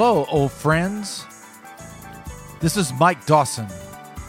[0.00, 1.26] Hello, old friends.
[2.60, 3.66] This is Mike Dawson,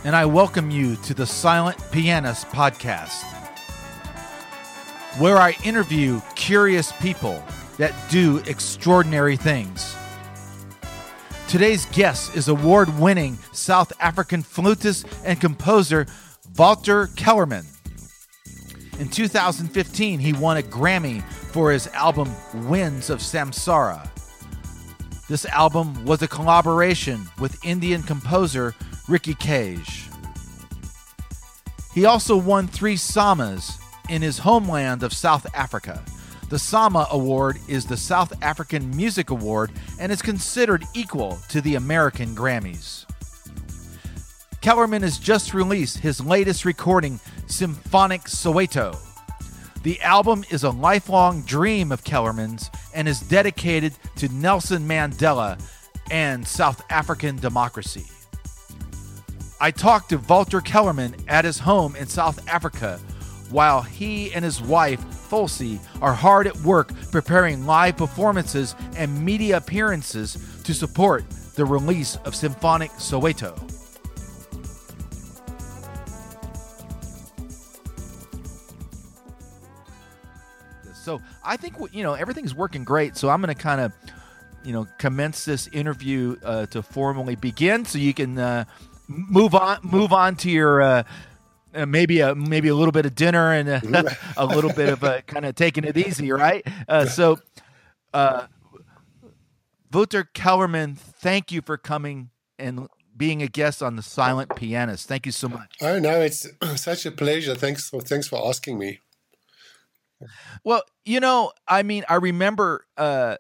[0.04, 3.22] and I welcome you to the Silent Pianist Podcast,
[5.20, 7.44] where I interview curious people
[7.78, 9.96] that do extraordinary things.
[11.48, 16.08] Today's guest is award winning South African flutist and composer
[16.58, 17.68] Walter Kellerman.
[18.98, 22.34] In 2015, he won a Grammy for his album
[22.68, 24.10] Winds of Samsara.
[25.30, 28.74] This album was a collaboration with Indian composer
[29.08, 30.12] Ricky Kej.
[31.94, 36.04] He also won three SAMAs in his homeland of South Africa.
[36.50, 41.76] The SAMA Award is the South African Music Award and is considered equal to the
[41.76, 43.06] American Grammys.
[44.62, 48.98] Kellerman has just released his latest recording, Symphonic Soweto.
[49.82, 55.58] The album is a lifelong dream of Kellerman's and is dedicated to Nelson Mandela
[56.12, 58.06] and South African democracy.
[59.62, 63.00] I talked to Walter Kellerman at his home in South Africa
[63.52, 69.58] while he and his wife, Thulsi, are hard at work preparing live performances and media
[69.58, 71.24] appearances to support
[71.56, 73.79] the release of Symphonic Soweto.
[81.10, 83.18] So I think you know everything's working great.
[83.18, 83.94] So I'm going to kind of
[84.64, 88.66] you know commence this interview uh, to formally begin, so you can uh,
[89.08, 90.82] move on move on to your.
[90.82, 91.04] Uh,
[91.72, 95.04] uh, maybe a maybe a little bit of dinner and a, a little bit of
[95.04, 96.66] a kind of taking it easy, right?
[96.88, 97.38] Uh, so,
[98.12, 98.48] uh,
[99.92, 105.08] Wouter Kellerman, thank you for coming and being a guest on the Silent Pianist.
[105.08, 105.76] Thank you so much.
[105.80, 107.54] Oh no, it's such a pleasure.
[107.54, 109.00] Thanks for thanks for asking me.
[110.64, 113.38] Well, you know, I mean, I remember uh,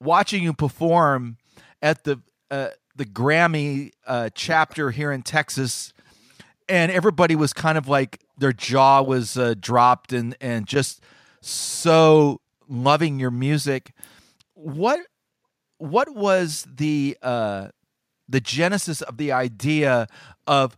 [0.00, 1.36] watching you perform
[1.82, 5.92] at the uh, the Grammy uh, chapter here in Texas,
[6.68, 11.02] and everybody was kind of like their jaw was uh, dropped and and just
[11.40, 13.92] so loving your music.
[14.54, 15.00] What
[15.78, 17.68] what was the uh,
[18.28, 20.06] the genesis of the idea
[20.46, 20.76] of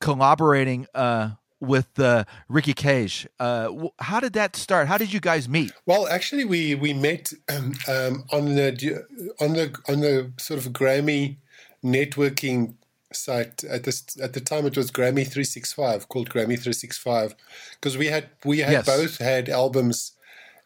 [0.00, 1.30] collaborating uh,
[1.62, 3.26] with uh, Ricky Kej.
[3.38, 4.88] Uh, how did that start?
[4.88, 5.72] How did you guys meet?
[5.86, 9.06] Well, actually, we we met um, um, on the
[9.40, 11.36] on the on the sort of Grammy
[11.84, 12.74] networking
[13.12, 17.34] site at this at the time it was Grammy 365 called Grammy 365
[17.74, 18.86] because we had we had yes.
[18.86, 20.12] both had albums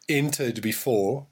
[0.07, 1.27] entered before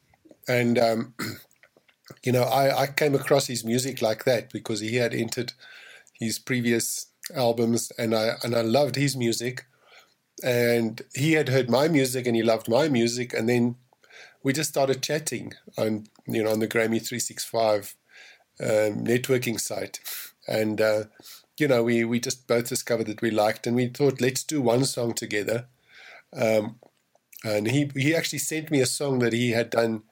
[0.48, 1.14] and um,
[2.24, 5.54] you know I, I came across his music like that because he had entered
[6.20, 9.66] his previous albums, and I and I loved his music.
[10.44, 13.75] And he had heard my music, and he loved my music, and then
[14.44, 17.96] we just started chatting on you know on the Grammy 365
[18.62, 20.00] um, networking site,
[20.47, 21.06] and uh,
[21.58, 24.62] you know we we just both discovered that we liked, and we thought let's do
[24.62, 25.68] one song together.
[26.36, 26.80] Um,
[27.44, 30.03] and he he actually sent me a song that he had done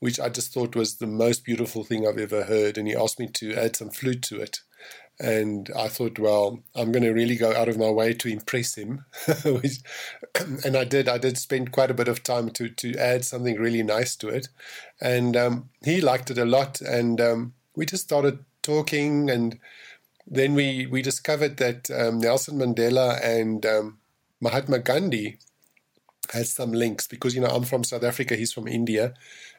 [0.00, 2.76] which I just thought was the most beautiful thing I've ever heard.
[2.76, 4.60] And he asked me to add some flute to it.
[5.22, 8.74] And I thought, well, I'm going to really go out of my way to impress
[8.74, 9.04] him.
[10.64, 11.08] and I did.
[11.08, 14.28] I did spend quite a bit of time to, to add something really nice to
[14.28, 14.48] it.
[15.00, 16.80] And um, he liked it a lot.
[16.80, 19.30] And um, we just started talking.
[19.30, 19.60] And
[20.26, 23.98] then we, we discovered that um, Nelson Mandela and um,
[24.40, 25.38] Mahatma Gandhi
[26.32, 29.14] had some links because, you know, I'm from South Africa, he's from India.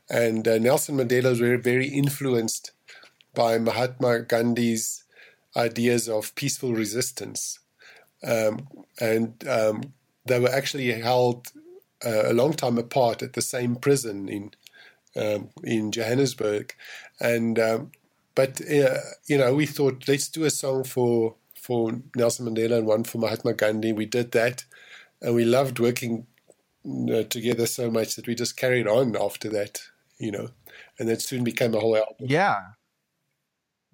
[0.10, 2.72] And uh, Nelson Mandela was very, very influenced
[3.34, 5.03] by Mahatma Gandhi's
[5.56, 7.60] ideas of peaceful resistance.
[8.26, 8.68] Um,
[9.00, 9.94] and um,
[10.26, 11.52] they were actually held
[12.06, 14.52] uh, a long time apart at the same prison in
[15.16, 16.74] um, in Johannesburg.
[17.20, 17.92] And um,
[18.36, 18.98] but uh,
[19.28, 23.18] you know, we thought let's do a song for for Nelson Mandela and one for
[23.18, 23.94] Mahatma Gandhi.
[23.94, 24.66] We did that,
[25.22, 26.26] and we loved working
[26.86, 29.82] uh, together so much that we just carried on after that.
[30.18, 30.50] You know,
[30.98, 32.28] and that soon became a whole album.
[32.28, 32.60] Yeah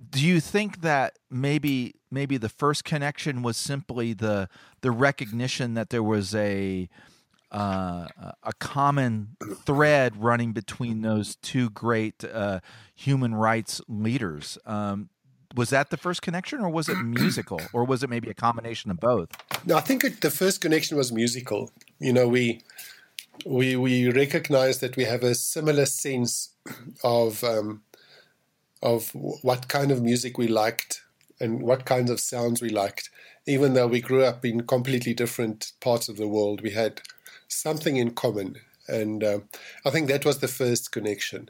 [0.09, 4.49] do you think that maybe maybe the first connection was simply the
[4.81, 6.89] the recognition that there was a
[7.51, 8.07] uh,
[8.43, 9.35] a common
[9.65, 12.59] thread running between those two great uh,
[12.93, 14.57] human rights leaders.
[14.65, 15.09] Um,
[15.55, 18.91] was that the first connection, or was it musical, or was it maybe a combination
[18.91, 19.29] of both?
[19.65, 21.71] No, I think it, the first connection was musical.
[21.99, 22.61] You know, we
[23.45, 26.53] we we recognize that we have a similar sense
[27.03, 27.81] of um,
[28.81, 31.03] of what kind of music we liked
[31.39, 33.09] and what kinds of sounds we liked.
[33.47, 37.01] Even though we grew up in completely different parts of the world, we had
[37.47, 38.57] something in common.
[38.87, 39.39] And uh,
[39.85, 41.49] I think that was the first connection.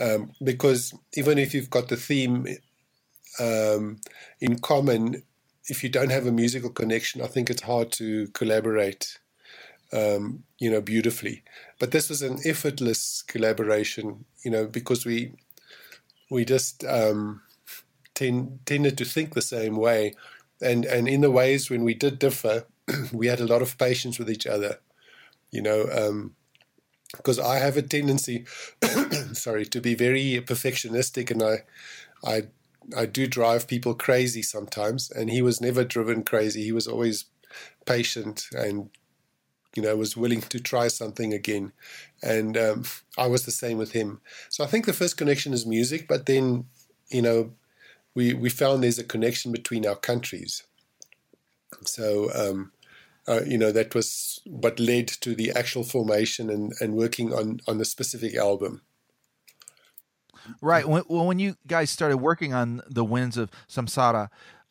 [0.00, 2.46] um, because even if you've got the theme
[3.40, 4.00] um,
[4.40, 5.22] in common,
[5.68, 9.18] if you don't have a musical connection, I think it's hard to collaborate,
[9.92, 11.42] um, you know, beautifully.
[11.78, 15.34] But this was an effortless collaboration, you know, because we
[16.30, 17.42] we just um,
[18.14, 20.14] tend, tended to think the same way,
[20.60, 22.64] and and in the ways when we did differ,
[23.12, 24.78] we had a lot of patience with each other,
[25.50, 25.84] you know.
[27.16, 28.46] because um, I have a tendency,
[29.32, 31.64] sorry, to be very perfectionistic, and I,
[32.24, 32.42] I
[32.96, 36.62] I do drive people crazy sometimes, and he was never driven crazy.
[36.64, 37.26] He was always
[37.86, 38.90] patient and
[39.74, 41.72] you know was willing to try something again,
[42.22, 42.84] and um,
[43.16, 44.20] I was the same with him.
[44.48, 46.66] So I think the first connection is music, but then
[47.10, 47.52] you know
[48.14, 50.64] we we found there's a connection between our countries.
[51.84, 52.72] So um,
[53.28, 57.60] uh, you know that was what led to the actual formation and, and working on
[57.68, 58.82] on a specific album.
[60.62, 60.88] Right.
[60.88, 64.28] When, when you guys started working on the Winds of Samsara,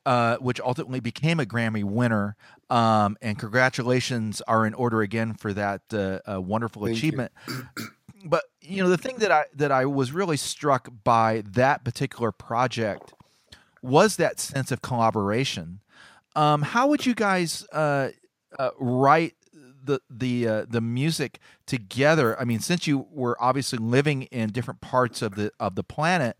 [0.07, 2.35] uh, which ultimately became a Grammy winner,
[2.69, 7.31] um, and congratulations are in order again for that uh, uh, wonderful Thank achievement.
[8.25, 12.31] but you know the thing that I that I was really struck by that particular
[12.31, 13.13] project
[13.81, 15.79] was that sense of collaboration.
[16.35, 18.09] Um, how would you guys uh,
[18.59, 19.35] uh, write
[19.83, 22.39] the the uh, the music together?
[22.39, 26.37] I mean, since you were obviously living in different parts of the of the planet,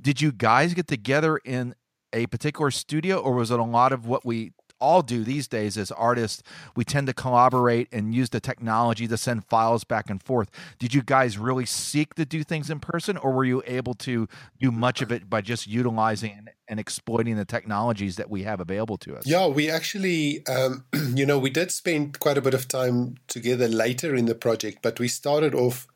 [0.00, 1.74] did you guys get together in
[2.12, 4.52] a particular studio, or was it a lot of what we
[4.84, 6.42] all do these days as artists.
[6.76, 10.50] We tend to collaborate and use the technology to send files back and forth.
[10.78, 14.28] Did you guys really seek to do things in person, or were you able to
[14.60, 18.98] do much of it by just utilizing and exploiting the technologies that we have available
[18.98, 19.26] to us?
[19.26, 20.84] Yeah, we actually, um,
[21.14, 24.78] you know, we did spend quite a bit of time together later in the project,
[24.82, 25.86] but we started off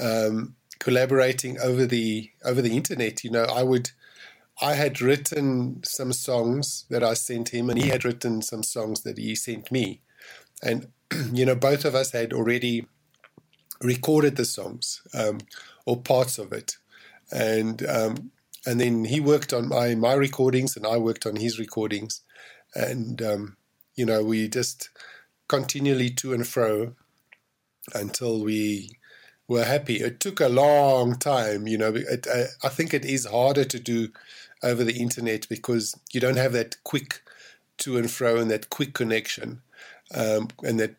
[0.00, 3.22] um, collaborating over the over the internet.
[3.22, 3.90] You know, I would
[4.60, 9.02] I had written some songs that I sent him, and he had written some songs
[9.02, 10.00] that he sent me.
[10.62, 10.88] And,
[11.32, 12.86] you know, both of us had already
[13.80, 15.38] recorded the songs um,
[15.86, 16.76] or parts of it.
[17.32, 18.30] And, um,
[18.66, 22.22] and then he worked on my, my recordings, and I worked on his recordings.
[22.74, 23.56] And, um,
[23.96, 24.90] you know, we just
[25.48, 26.94] continually to and fro
[27.94, 28.90] until we
[29.48, 29.96] were happy.
[29.96, 31.92] It took a long time, you know.
[31.94, 34.08] It, I, I think it is harder to do
[34.64, 37.22] over the internet because you don't have that quick
[37.78, 39.60] to and fro and that quick connection
[40.14, 40.96] um, and that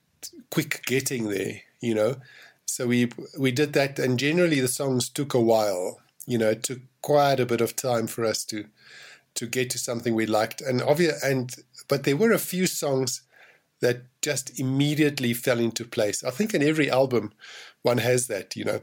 [0.49, 2.17] quick getting there, you know.
[2.65, 5.99] So we we did that, and generally the songs took a while.
[6.25, 8.65] You know, it took quite a bit of time for us to
[9.35, 11.55] to get to something we liked, and obvious and
[11.87, 13.21] but there were a few songs
[13.81, 16.23] that just immediately fell into place.
[16.23, 17.33] I think in every album,
[17.83, 18.55] one has that.
[18.55, 18.81] You know,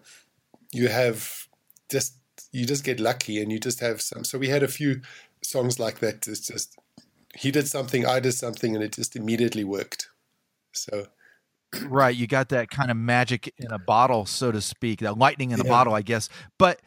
[0.73, 1.49] you have
[1.91, 2.15] just
[2.53, 4.25] you just get lucky and you just have some.
[4.25, 5.01] So we had a few
[5.43, 6.27] songs like that.
[6.27, 6.79] It's just
[7.35, 10.09] he did something, I did something, and it just immediately worked.
[10.73, 11.07] So.
[11.87, 15.53] Right, you got that kind of magic in a bottle, so to speak, that lightning
[15.53, 15.71] in a yeah.
[15.71, 16.29] bottle, I guess.
[16.59, 16.83] But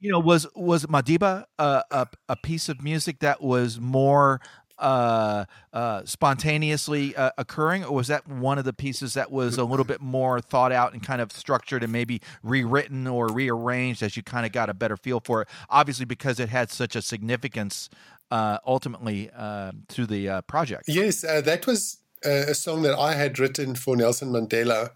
[0.00, 4.42] you know, was was Madiba a, a piece of music that was more
[4.78, 9.64] uh, uh, spontaneously uh, occurring, or was that one of the pieces that was a
[9.64, 14.16] little bit more thought out and kind of structured and maybe rewritten or rearranged as
[14.16, 15.48] you kind of got a better feel for it?
[15.68, 17.90] Obviously, because it had such a significance
[18.30, 20.84] uh, ultimately uh, to the uh, project.
[20.86, 24.90] Yes, that was a song that I had written for Nelson Mandela,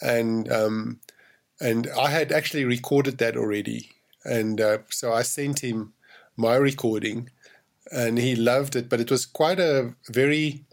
[0.00, 1.00] and um,
[1.60, 3.90] and I had actually recorded that already,
[4.24, 5.92] and so I sent him
[6.36, 7.30] my recording
[7.92, 8.88] and he loved it.
[8.88, 10.64] But it was quite a very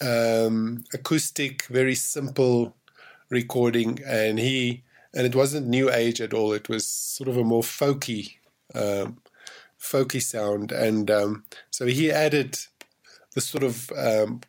[0.00, 2.76] um, acoustic, very simple
[3.30, 6.52] recording, and he and it wasn't new age at all.
[6.52, 8.34] It was sort of a more folky,
[8.74, 9.18] um,
[9.80, 12.58] folky sound, and um, so he added
[13.34, 14.40] the sort of um,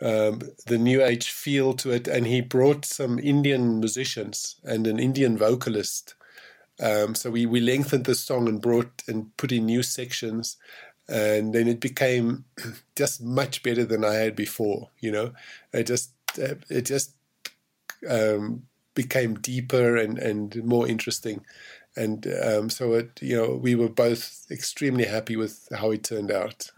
[0.00, 4.98] um, the new age feel to it, and he brought some Indian musicians and an
[4.98, 6.14] Indian vocalist
[6.80, 10.56] um, so we, we lengthened the song and brought and put in new sections,
[11.08, 12.44] and then it became
[12.96, 14.90] just much better than I had before.
[15.00, 15.32] You know,
[15.72, 17.14] it just uh, it just
[18.08, 21.44] um, became deeper and and more interesting,
[21.96, 26.30] and um, so it you know we were both extremely happy with how it turned
[26.30, 26.70] out.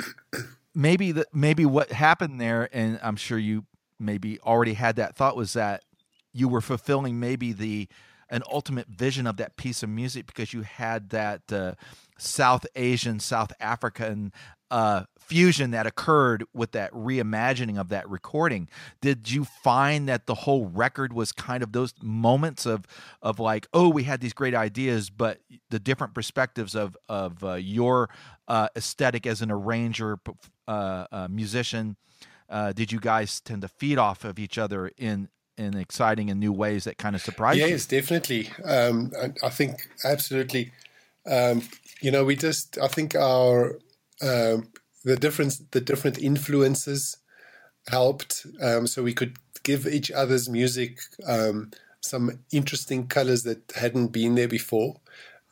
[0.74, 3.66] maybe the maybe what happened there, and I'm sure you
[3.98, 5.82] maybe already had that thought was that
[6.32, 7.88] you were fulfilling maybe the
[8.30, 11.74] an ultimate vision of that piece of music because you had that uh,
[12.18, 14.32] South Asian, South African
[14.70, 18.68] uh, fusion that occurred with that reimagining of that recording.
[19.00, 22.86] Did you find that the whole record was kind of those moments of
[23.22, 27.54] of like, oh, we had these great ideas, but the different perspectives of of uh,
[27.54, 28.10] your
[28.46, 30.18] uh, aesthetic as an arranger,
[30.66, 31.96] uh, uh, musician.
[32.50, 35.28] Uh, did you guys tend to feed off of each other in
[35.58, 37.72] in exciting and new ways that kind of surprised yes, you?
[37.72, 38.50] Yes, definitely.
[38.64, 40.72] Um, I, I, think absolutely.
[41.26, 41.62] Um,
[42.00, 43.78] you know, we just I think our
[44.22, 44.68] um,
[45.04, 47.18] the difference the different influences
[47.88, 54.08] helped, um, so we could give each other's music um, some interesting colors that hadn't
[54.08, 54.96] been there before.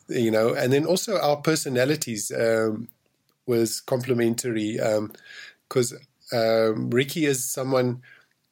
[0.07, 2.87] You know, and then also our personalities um,
[3.45, 4.79] was complementary
[5.67, 5.93] because
[6.31, 8.01] um, Ricky is someone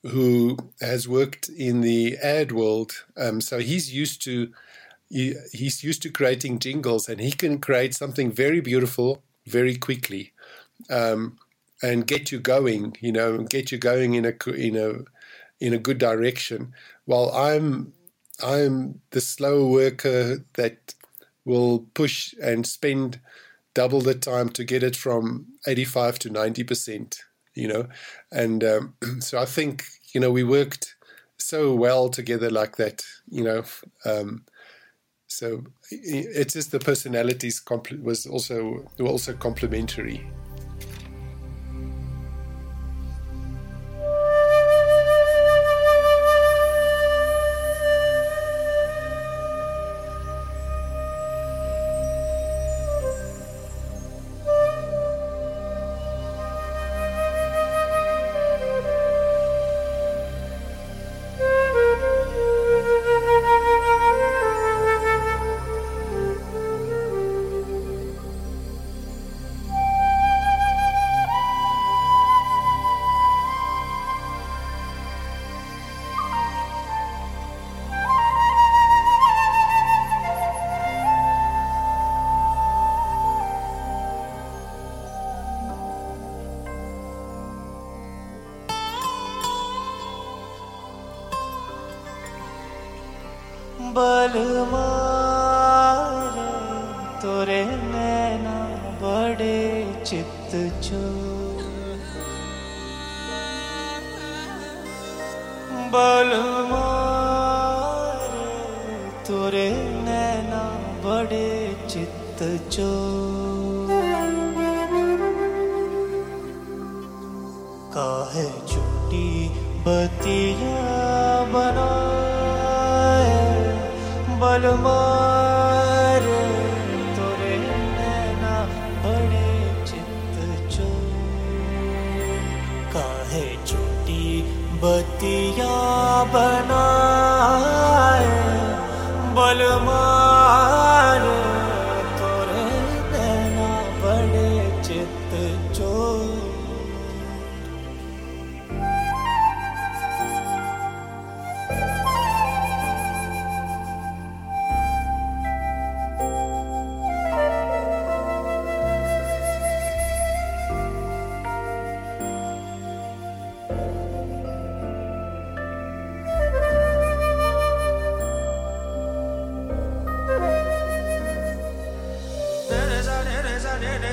[0.07, 4.51] who has worked in the ad world, um, so he's used to
[5.09, 10.33] he, he's used to creating jingles, and he can create something very beautiful very quickly,
[10.89, 11.37] um,
[11.81, 12.95] and get you going.
[12.99, 15.05] You know, get you going in a in a
[15.63, 16.73] in a good direction.
[17.05, 17.93] While I'm
[18.43, 20.93] I'm the slow worker that
[21.45, 23.19] will push and spend
[23.73, 27.21] double the time to get it from 85 to 90 percent
[27.55, 27.87] you know.
[28.31, 30.95] And um, so I think, you know, we worked
[31.37, 33.63] so well together like that, you know.
[34.05, 34.45] Um,
[35.27, 40.25] so it's just the personalities compl- was also were also complementary.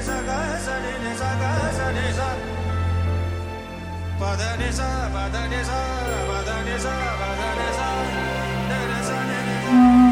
[0.02, 2.28] nisa ga sa ni nisa ga sa nisa
[4.18, 5.78] pada nisa pada nisa
[6.26, 7.88] pada nisa pada nisa
[8.90, 10.11] nisa nisa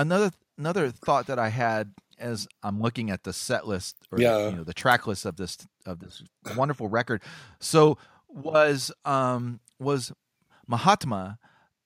[0.00, 4.50] another another thought that I had as I'm looking at the set list or Yeah.
[4.50, 6.22] you know the track list of this of this
[6.56, 7.22] wonderful record.
[7.60, 10.12] So was um was
[10.66, 11.38] Mahatma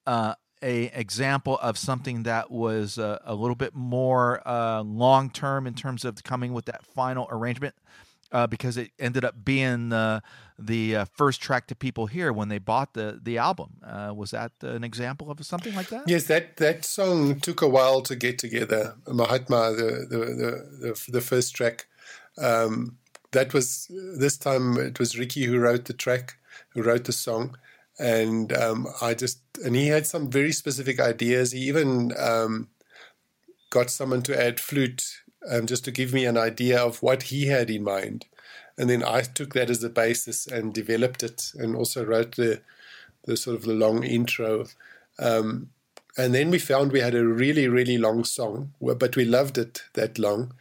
[0.06, 5.66] uh a example of something that was uh, a little bit more uh, long term
[5.66, 7.74] in terms of coming with that final arrangement
[8.34, 10.22] uh, because it ended up being the
[10.58, 13.76] the uh, first track to people here when they bought the the album.
[13.82, 16.02] Uh, was that an example of something like that?
[16.06, 18.96] Yes, that, that song took a while to get together.
[19.06, 21.86] Mahatma, the the the, the, the first track,
[22.36, 22.98] um,
[23.30, 26.36] that was this time it was Ricky who wrote the track,
[26.70, 27.56] who wrote the song,
[27.98, 31.52] and um, I just and he had some very specific ideas.
[31.52, 32.68] He even um,
[33.70, 37.46] got someone to add flute um, just to give me an idea of what he
[37.46, 38.26] had in mind,
[38.78, 42.60] and then I took that as the basis and developed it, and also wrote the
[43.24, 44.66] the sort of the long intro.
[45.18, 45.70] Um,
[46.16, 49.82] and then we found we had a really, really long song, but we loved it
[49.94, 50.52] that long.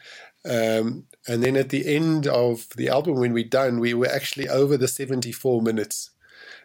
[0.46, 4.50] Um, and then at the end of the album, when we're done, we were actually
[4.50, 6.10] over the 74 minutes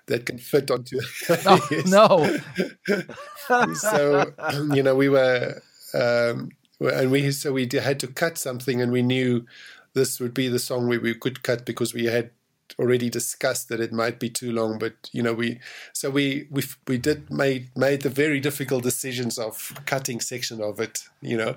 [0.07, 1.01] that can fit onto.
[1.47, 1.87] Oh, Yes.
[1.91, 2.39] no.
[3.75, 4.33] so
[4.75, 5.61] you know we were
[5.95, 9.45] um, and we so we had to cut something and we knew
[9.95, 12.31] this would be the song where we could cut because we had
[12.79, 15.59] already discussed that it might be too long but you know we
[15.93, 20.79] so we we we did made made the very difficult decisions of cutting section of
[20.79, 21.57] it you know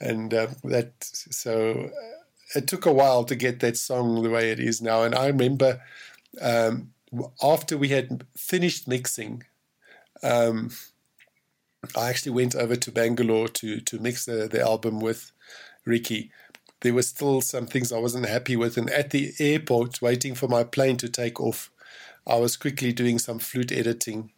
[0.00, 4.50] and uh, that so uh, it took a while to get that song the way
[4.50, 5.80] it is now and i remember
[6.40, 6.92] um,
[7.42, 9.42] after we had finished mixing
[10.22, 10.70] um,
[11.96, 15.32] I actually went over to Bangalore to to mix the, the album with
[15.84, 16.30] Ricky.
[16.80, 20.48] There were still some things I wasn't happy with, and at the airport, waiting for
[20.48, 21.70] my plane to take off,
[22.26, 24.30] I was quickly doing some flute editing,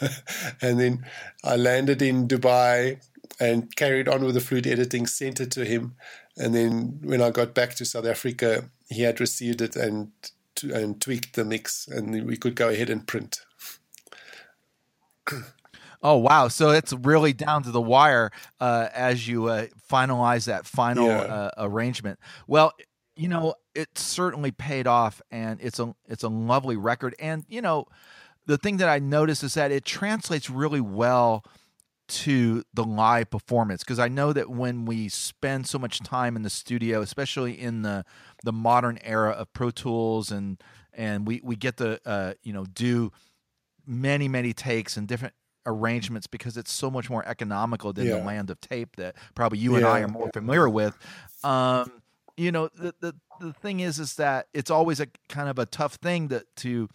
[0.62, 1.06] and then
[1.44, 3.00] I landed in Dubai
[3.38, 5.96] and carried on with the flute editing, sent it to him,
[6.36, 10.12] and then when I got back to South Africa, he had received it and
[10.62, 13.40] and tweaked the mix, and we could go ahead and print.
[16.02, 16.48] Oh wow!
[16.48, 21.20] So it's really down to the wire uh, as you uh, finalize that final Yeah.
[21.20, 22.18] uh, arrangement.
[22.46, 22.72] Well,
[23.14, 27.14] you know, it certainly paid off, and it's a it's a lovely record.
[27.20, 27.86] And you know,
[28.46, 31.44] the thing that I noticed is that it translates really well
[32.08, 36.42] to the live performance because I know that when we spend so much time in
[36.42, 38.04] the studio, especially in the
[38.44, 40.60] the modern era of Pro Tools and
[40.92, 43.12] and we we get to uh, you know do
[43.86, 45.34] many many takes and different
[45.66, 49.76] arrangements because it's so much more economical than the land of tape that probably you
[49.76, 50.96] and I are more familiar with.
[51.44, 52.02] Um,
[52.36, 55.66] you know, the, the the thing is, is that it's always a kind of a
[55.66, 56.88] tough thing to to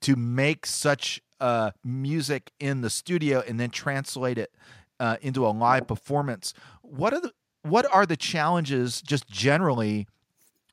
[0.00, 4.52] to make such uh, music in the studio and then translate it
[4.98, 6.54] uh, into a live performance.
[6.82, 10.06] What are the what are the challenges just generally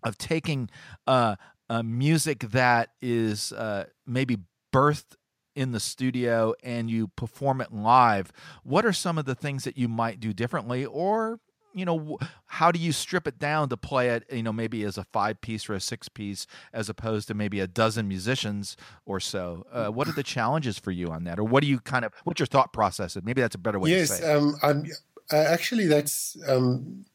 [0.03, 0.69] of taking
[1.05, 1.35] uh,
[1.69, 4.37] uh, music that is uh, maybe
[4.71, 5.15] birthed
[5.57, 8.31] in the studio and you perform it live?
[8.63, 11.39] What are some of the things that you might do differently, or
[11.73, 12.17] you know,
[12.47, 15.39] how do you strip it down to play it, you know, maybe as a five
[15.41, 19.65] piece or a six piece, as opposed to maybe a dozen musicians or so?
[19.71, 22.13] Uh, what are the challenges for you on that, or what do you kind of,
[22.23, 23.17] what's your thought process?
[23.21, 24.31] Maybe that's a better way to yes, say.
[24.31, 24.37] it.
[24.37, 24.85] um, I'm,
[25.31, 27.05] uh, actually, that's um,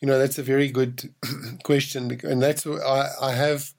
[0.00, 1.14] you know that's a very good
[1.64, 3.72] question, and that's what I, I have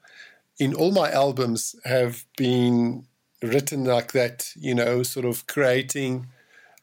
[0.58, 3.06] in all my albums have been
[3.42, 4.52] written like that.
[4.56, 6.26] You know, sort of creating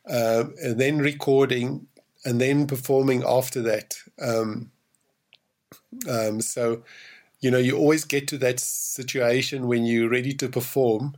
[0.09, 1.87] uh, and then recording
[2.25, 3.97] and then performing after that.
[4.21, 4.71] Um,
[6.09, 6.83] um, so,
[7.39, 11.15] you know, you always get to that situation when you're ready to perform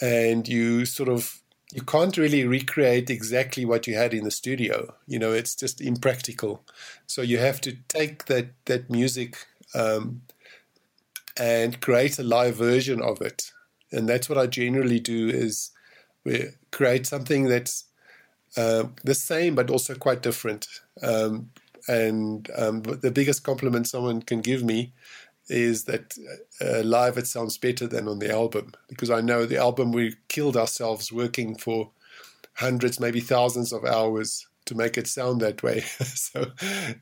[0.00, 1.40] and you sort of
[1.72, 4.94] you can't really recreate exactly what you had in the studio.
[5.08, 6.62] You know, it's just impractical.
[7.06, 10.22] So you have to take that that music um,
[11.36, 13.52] and create a live version of it.
[13.94, 15.70] And that's what I generally do is
[16.24, 17.84] we create something that's
[18.56, 20.68] uh, the same but also quite different.
[21.02, 21.50] Um,
[21.88, 24.92] and um, the biggest compliment someone can give me
[25.48, 26.16] is that
[26.60, 30.16] uh, live it sounds better than on the album because I know the album we
[30.28, 31.90] killed ourselves working for
[32.54, 35.80] hundreds, maybe thousands of hours to make it sound that way.
[36.00, 36.46] so,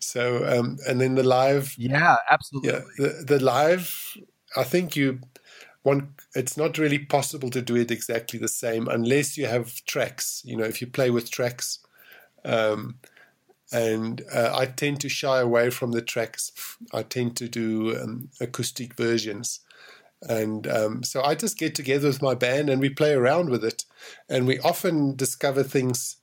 [0.01, 2.71] so um, and then the live, yeah, absolutely.
[2.71, 4.17] Yeah, the the live.
[4.57, 5.21] I think you
[5.83, 6.15] one.
[6.35, 10.43] It's not really possible to do it exactly the same unless you have tracks.
[10.45, 11.79] You know, if you play with tracks.
[12.45, 12.97] Um,
[13.73, 16.53] and uh, I tend to shy away from the tracks.
[16.93, 19.61] I tend to do um, acoustic versions.
[20.29, 23.65] And um, so I just get together with my band and we play around with
[23.65, 23.85] it.
[24.29, 26.19] And we often discover things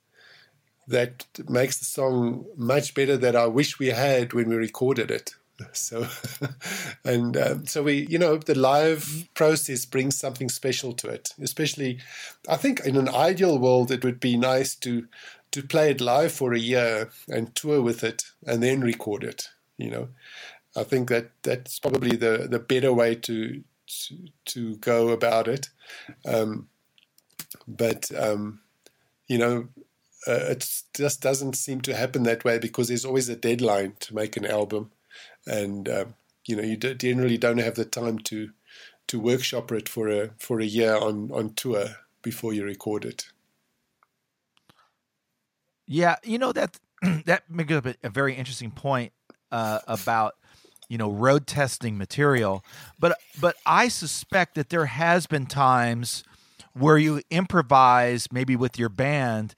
[0.86, 5.34] that makes the song much better that I wish we had when we recorded it.
[5.72, 6.06] So,
[7.04, 11.30] and um, so we, you know, the live process brings something special to it.
[11.40, 12.00] Especially,
[12.48, 15.06] I think in an ideal world, it would be nice to
[15.52, 19.48] to play it live for a year and tour with it and then record it.
[19.78, 20.08] You know,
[20.76, 25.68] I think that that's probably the the better way to to, to go about it.
[26.26, 26.68] Um,
[27.66, 28.60] but um,
[29.28, 29.68] you know,
[30.26, 34.14] uh, it just doesn't seem to happen that way because there's always a deadline to
[34.14, 34.90] make an album,
[35.46, 36.14] and um,
[36.46, 38.50] you know, you generally don't have the time to
[39.08, 41.86] to workshop it for a for a year on on tour
[42.22, 43.28] before you record it.
[45.86, 46.78] Yeah, you know that
[47.24, 49.12] that makes up a, a very interesting point
[49.50, 50.34] uh, about
[50.88, 52.64] you know road testing material,
[52.98, 56.24] but but I suspect that there has been times
[56.72, 59.54] where you improvise maybe with your band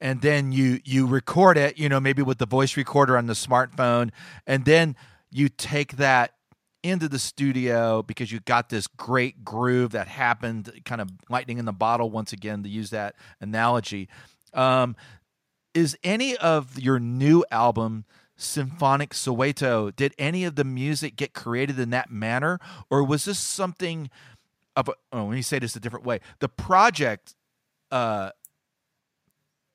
[0.00, 3.34] and then you you record it you know maybe with the voice recorder on the
[3.34, 4.10] smartphone
[4.46, 4.96] and then
[5.34, 6.34] you take that
[6.84, 11.64] into the studio because you got this great groove that happened kind of lightning in
[11.64, 14.08] the bottle once again to use that analogy.
[14.52, 14.94] Um,
[15.74, 18.04] is any of your new album
[18.36, 22.60] symphonic soweto did any of the music get created in that manner?
[22.88, 24.10] Or was this something
[24.76, 26.20] of a, oh, let me say this a different way.
[26.38, 27.34] The project
[27.90, 28.30] uh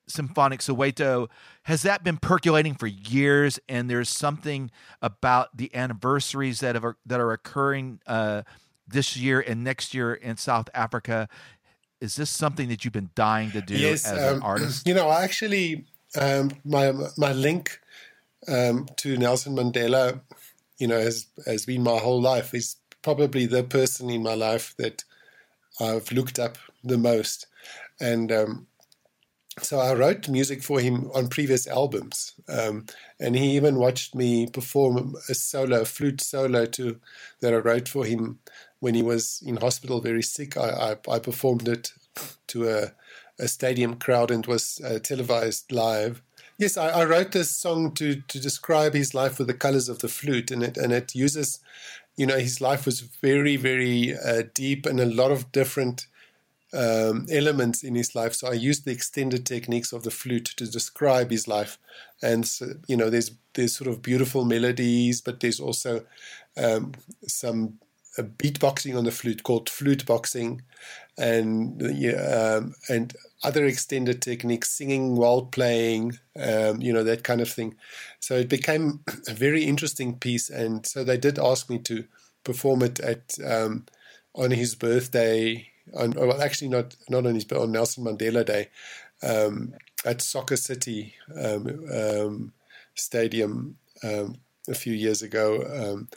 [0.10, 1.28] symphonic soweto
[1.64, 7.20] has that been percolating for years and there's something about the anniversaries that have that
[7.20, 8.42] are occurring uh
[8.88, 11.30] this year and next year in south africa
[12.02, 14.88] is this something that you've been dying to do yes, as um, an artist?
[14.88, 15.86] You know, actually,
[16.20, 17.80] um, my my link
[18.48, 20.22] um, to Nelson Mandela,
[20.78, 22.52] you know, has has been my whole life.
[22.52, 25.04] He's probably the person in my life that
[25.80, 27.48] I've looked up the most,
[28.00, 28.68] and um,
[29.62, 32.86] so I wrote music for him on previous albums, um,
[33.20, 37.00] and he even watched me perform a solo, a flute solo to
[37.42, 38.40] that I wrote for him
[38.80, 40.58] when he was in hospital, very sick.
[40.58, 41.94] I I, I performed it
[42.48, 42.92] to a,
[43.40, 46.22] a stadium crowd and was uh, televised live.
[46.58, 50.00] Yes, I, I, wrote this song to to describe his life with the colors of
[50.00, 51.60] the flute, and it and it uses,
[52.18, 56.08] you know, his life was very very uh, deep and a lot of different
[56.74, 58.34] um, elements in his life.
[58.34, 61.78] So I used the extended techniques of the flute to describe his life,
[62.22, 66.06] and so, you know, there's there's sort of beautiful melodies, but there's also
[66.58, 66.94] um,
[67.28, 67.80] some
[68.18, 70.62] uh, beatboxing on the flute called flute boxing,
[71.18, 71.82] and
[72.16, 77.76] um, and other extended techniques, singing while playing, um, you know that kind of thing.
[78.20, 82.06] So it became a very interesting piece, and so they did ask me to
[82.44, 83.86] perform it at um,
[84.36, 88.70] on his birthday on, well, actually not not on his but on Nelson Mandela Day
[89.24, 89.74] um,
[90.06, 92.54] at Soccer City um, um,
[92.96, 96.10] Stadium um, a few years ago, um,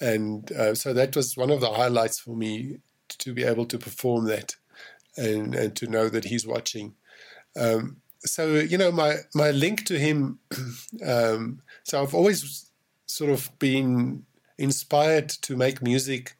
[0.00, 3.78] and uh, so that was one of the highlights for me to be able to
[3.78, 4.56] perform that
[5.16, 6.94] and and to know that he's watching.
[7.56, 10.38] Um, so you know my my link to him.
[11.00, 12.70] so I've always
[13.06, 14.24] sort of been
[14.58, 16.36] inspired to make music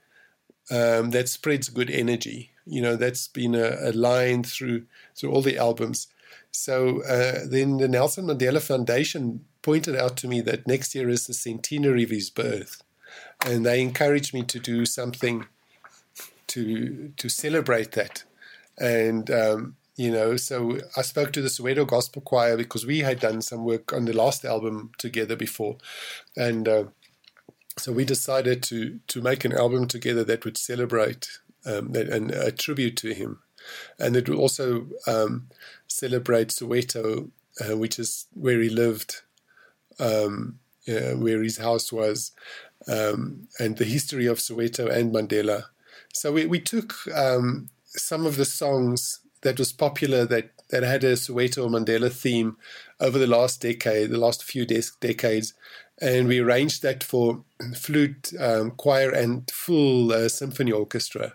[0.68, 4.84] that spreads good energy you know that's been a, a line through
[5.16, 6.06] through all the albums.
[6.52, 11.26] So uh, then the Nelson Mandela Foundation pointed out to me that next year is
[11.26, 12.82] the centenary of his birth,
[13.44, 15.46] and they encouraged me to do something
[16.48, 18.24] to to celebrate that.
[18.78, 23.20] And um, you know, so I spoke to the Soweto Gospel Choir because we had
[23.20, 25.76] done some work on the last album together before,
[26.36, 26.84] and uh,
[27.76, 32.50] so we decided to to make an album together that would celebrate um, and a
[32.50, 33.40] tribute to him.
[33.98, 35.48] and it will also um,
[35.86, 39.22] celebrate Soweto, uh, which is where he lived,
[39.98, 42.32] um, uh, where his house was,
[42.88, 45.64] um, and the history of Soweto and Mandela.
[46.12, 51.04] So we, we took um, some of the songs that was popular that, that had
[51.04, 52.56] a Soweto Mandela theme
[52.98, 55.54] over the last decade, the last few de- decades,
[56.00, 57.44] and we arranged that for
[57.76, 61.34] flute, um, choir, and full uh, symphony orchestra.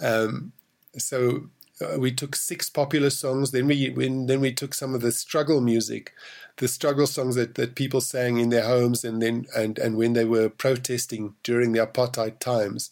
[0.00, 0.52] Um,
[0.98, 1.48] so
[1.80, 3.50] uh, we took six popular songs.
[3.50, 6.12] Then we when, then we took some of the struggle music,
[6.58, 10.12] the struggle songs that, that people sang in their homes, and then and, and when
[10.12, 12.90] they were protesting during the apartheid times.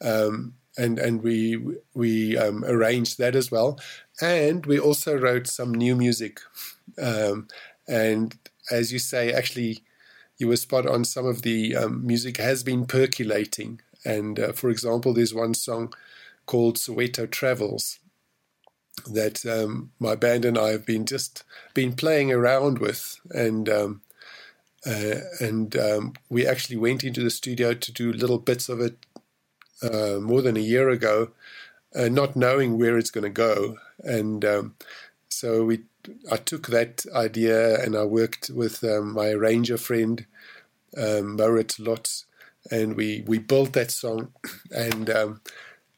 [0.00, 1.62] Um, and and we
[1.94, 3.78] we um, arranged that as well,
[4.20, 6.40] and we also wrote some new music,
[7.00, 7.48] um,
[7.86, 8.36] and
[8.70, 9.80] as you say, actually,
[10.38, 11.04] you were spot on.
[11.04, 15.92] Some of the um, music has been percolating, and uh, for example, there's one song
[16.46, 17.98] called Soweto Travels
[19.06, 24.02] that um, my band and I have been just been playing around with, and um,
[24.86, 29.06] uh, and um, we actually went into the studio to do little bits of it
[29.82, 31.30] uh, more than a year ago,
[31.94, 33.78] uh, not knowing where it's going to go.
[34.04, 34.74] And um,
[35.28, 35.82] so we,
[36.30, 40.26] I took that idea and I worked with um, my arranger friend,
[40.96, 42.24] um, Moritz Lotz,
[42.70, 44.32] and we, we built that song.
[44.74, 45.40] And um,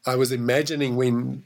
[0.07, 1.45] I was imagining when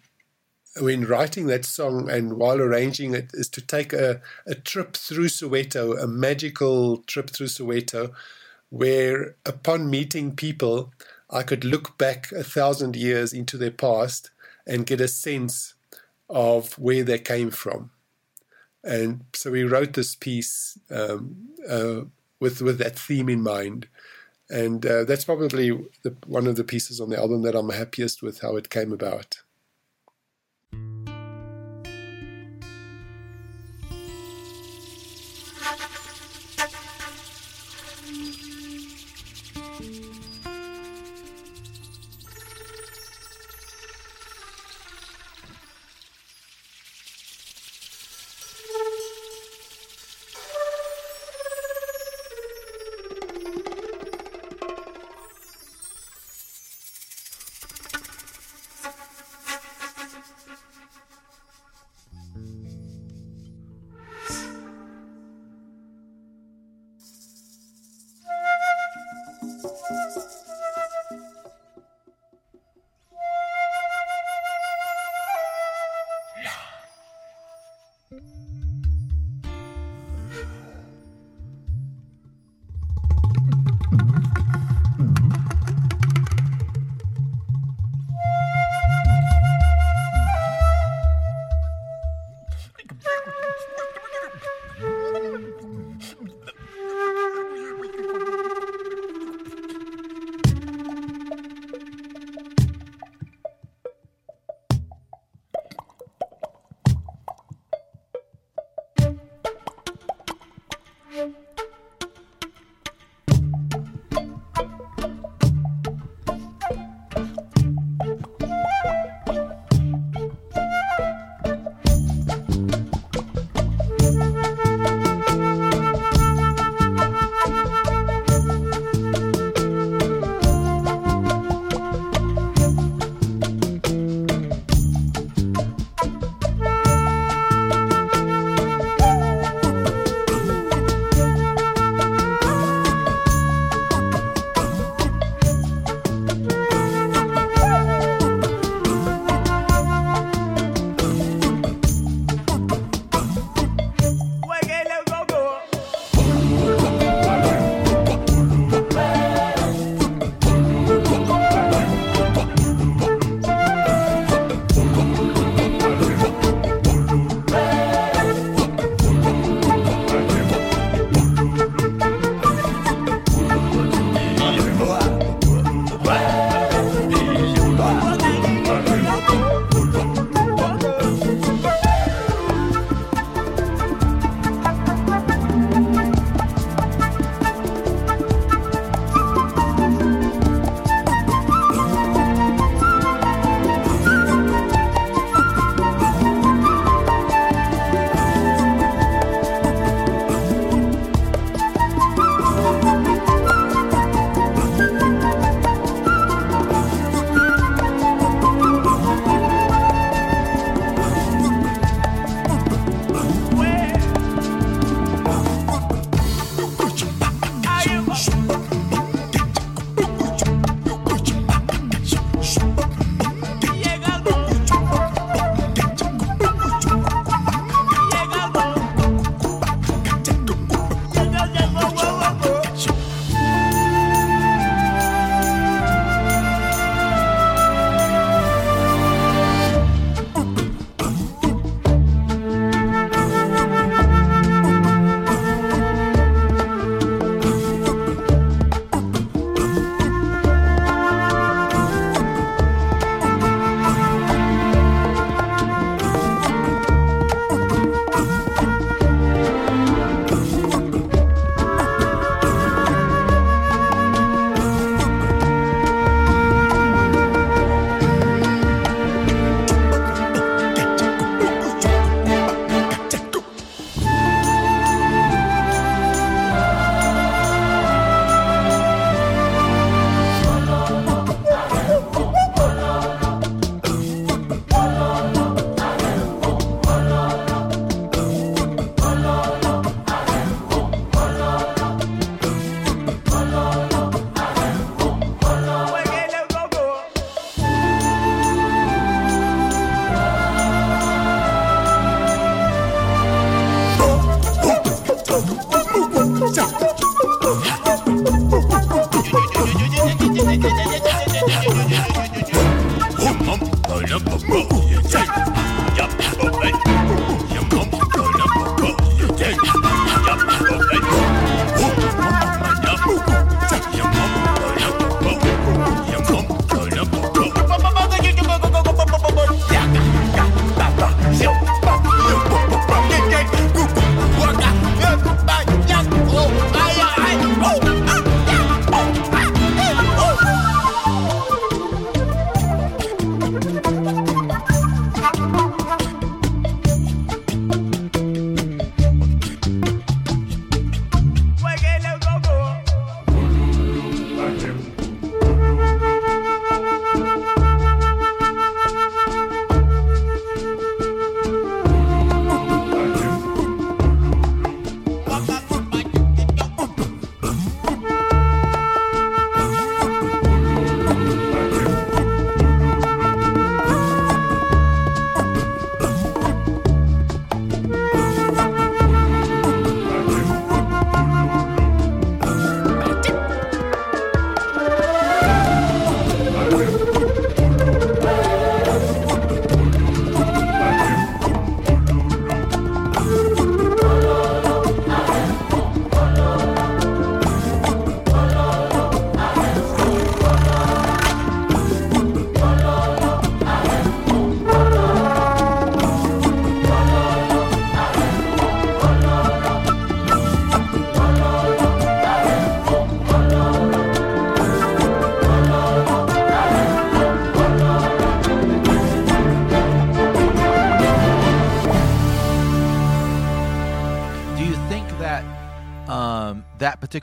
[0.81, 5.27] when writing that song and while arranging it is to take a, a trip through
[5.27, 8.12] Soweto, a magical trip through Soweto,
[8.71, 10.92] where upon meeting people,
[11.31, 14.31] I could look back a thousand years into their past
[14.66, 15.75] and get a sense
[16.29, 17.90] of where they came from.
[18.85, 22.03] And so we wrote this piece um, uh,
[22.40, 23.88] with with that theme in mind,
[24.50, 25.70] and uh, that's probably
[26.02, 28.92] the, one of the pieces on the album that I'm happiest with how it came
[28.92, 29.42] about.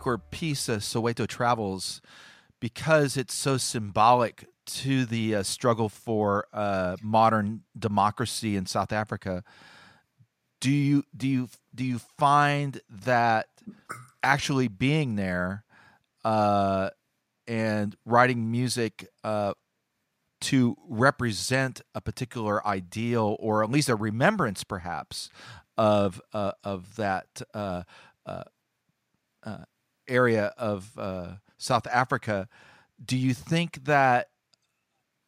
[0.05, 2.01] Particular piece of Soweto Travels,
[2.59, 9.43] because it's so symbolic to the uh, struggle for uh, modern democracy in South Africa,
[10.61, 13.47] do you do you do you find that
[14.23, 15.63] actually being there
[16.23, 16.89] uh,
[17.47, 19.53] and writing music uh,
[20.41, 25.29] to represent a particular ideal or at least a remembrance, perhaps,
[25.77, 27.83] of uh, of that uh
[30.07, 32.47] area of uh, South Africa.
[33.03, 34.29] Do you think that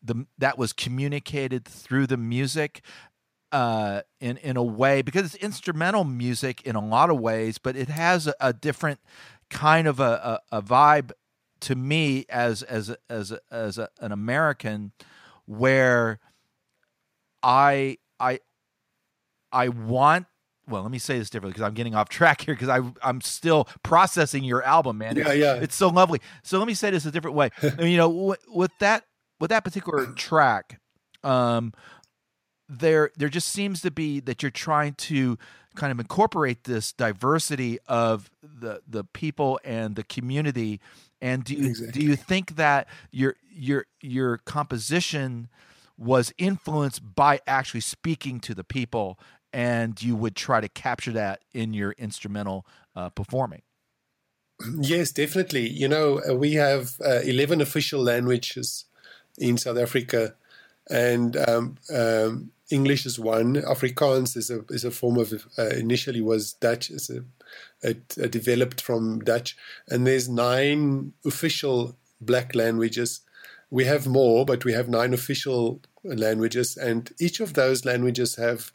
[0.01, 2.81] the that was communicated through the music?
[3.49, 7.77] Uh, in in a way because it's instrumental music in a lot of ways, but
[7.77, 8.99] it has a, a different
[9.49, 11.11] kind of a, a, a, vibe
[11.61, 14.91] to me as as as as an American,
[15.45, 16.19] where
[17.41, 18.39] I I
[19.51, 20.27] I want
[20.67, 23.21] well, let me say this differently because I'm getting off track here because I I'm
[23.21, 25.15] still processing your album, man.
[25.15, 25.53] Yeah, yeah.
[25.55, 26.19] It's so lovely.
[26.43, 27.49] So let me say this a different way.
[27.79, 29.03] you know, with, with that
[29.39, 30.79] with that particular track,
[31.23, 31.73] um,
[32.67, 35.37] there there just seems to be that you're trying to
[35.75, 40.81] kind of incorporate this diversity of the the people and the community.
[41.21, 42.01] And do you exactly.
[42.01, 45.47] do you think that your your your composition
[45.97, 49.19] was influenced by actually speaking to the people
[49.53, 53.61] and you would try to capture that in your instrumental uh, performing.
[54.79, 55.69] Yes, definitely.
[55.69, 58.85] You know, uh, we have uh, 11 official languages
[59.37, 60.33] in South Africa,
[60.89, 63.55] and um, um, English is one.
[63.55, 66.89] Afrikaans is a is a form of uh, initially was Dutch.
[66.89, 67.23] It's a,
[67.81, 69.55] it, it developed from Dutch,
[69.87, 73.21] and there's nine official black languages.
[73.69, 78.71] We have more, but we have nine official languages, and each of those languages have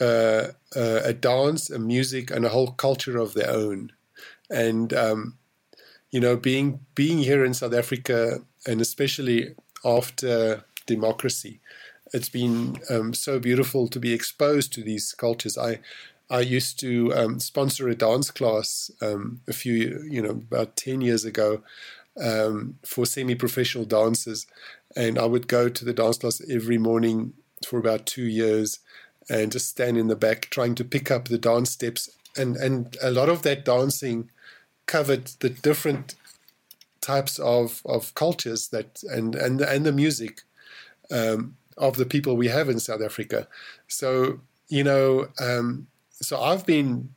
[0.00, 3.92] uh, uh, a dance, a music, and a whole culture of their own.
[4.50, 5.38] And um,
[6.10, 11.60] you know, being being here in South Africa, and especially after democracy,
[12.12, 15.56] it's been um, so beautiful to be exposed to these cultures.
[15.56, 15.80] I
[16.28, 21.00] I used to um, sponsor a dance class um, a few, you know, about ten
[21.00, 21.62] years ago
[22.20, 24.46] um, for semi-professional dancers,
[24.96, 27.34] and I would go to the dance class every morning
[27.66, 28.80] for about two years
[29.30, 32.10] and just stand in the back trying to pick up the dance steps.
[32.36, 34.30] And, and a lot of that dancing
[34.86, 36.16] covered the different
[37.00, 40.42] types of, of cultures that and, and, and the music
[41.10, 43.48] um, of the people we have in South Africa.
[43.88, 47.10] So, you know, um, so I've been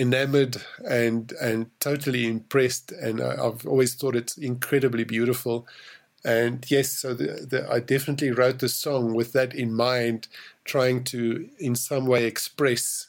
[0.00, 0.56] enamored
[0.88, 5.66] and and totally impressed and I've always thought it's incredibly beautiful
[6.24, 10.26] and yes so the, the, I definitely wrote the song with that in mind
[10.70, 13.08] trying to, in some way, express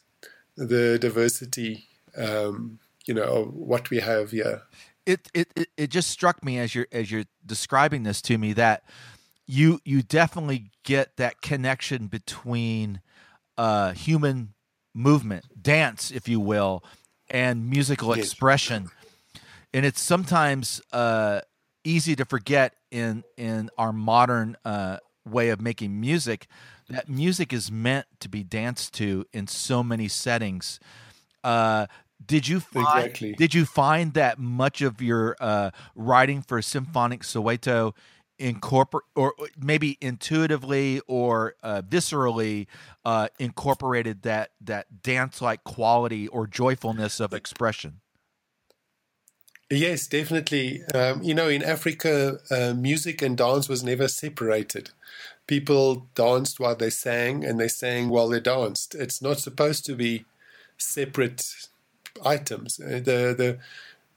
[0.58, 1.86] the diversity,
[2.18, 4.64] um, you know, of what we have here.
[5.06, 8.84] It, it it just struck me as you're as you're describing this to me that
[9.48, 13.02] you you definitely get that connection between
[13.58, 14.54] uh, human
[14.94, 16.84] movement, dance, if you will,
[17.30, 18.26] and musical yes.
[18.26, 18.90] expression,
[19.74, 21.42] and it's sometimes uh,
[21.84, 26.48] easy to forget in in our modern uh, way of making music
[26.92, 30.80] that music is meant to be danced to in so many settings.
[31.44, 31.88] Uh,
[32.24, 33.34] did you find exactly.
[33.34, 37.94] did you find that much of your uh, writing for Symphonic Soweto
[38.38, 42.68] incorporate or maybe intuitively or uh, viscerally
[43.06, 48.02] uh, incorporated that that dance like quality or joyfulness of expression?
[49.72, 50.84] Yes, definitely.
[50.94, 54.90] Um, you know, in Africa, uh, music and dance was never separated
[55.48, 58.96] people danced while they sang and they sang while they danced.
[58.96, 60.26] It's not supposed to be
[60.78, 61.68] separate
[62.26, 62.80] items.
[62.80, 63.60] Uh, the the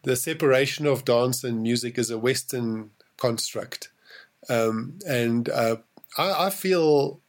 [0.03, 3.91] the separation of dance and music is a Western construct,
[4.49, 5.77] um, and uh,
[6.19, 7.21] I, I, feel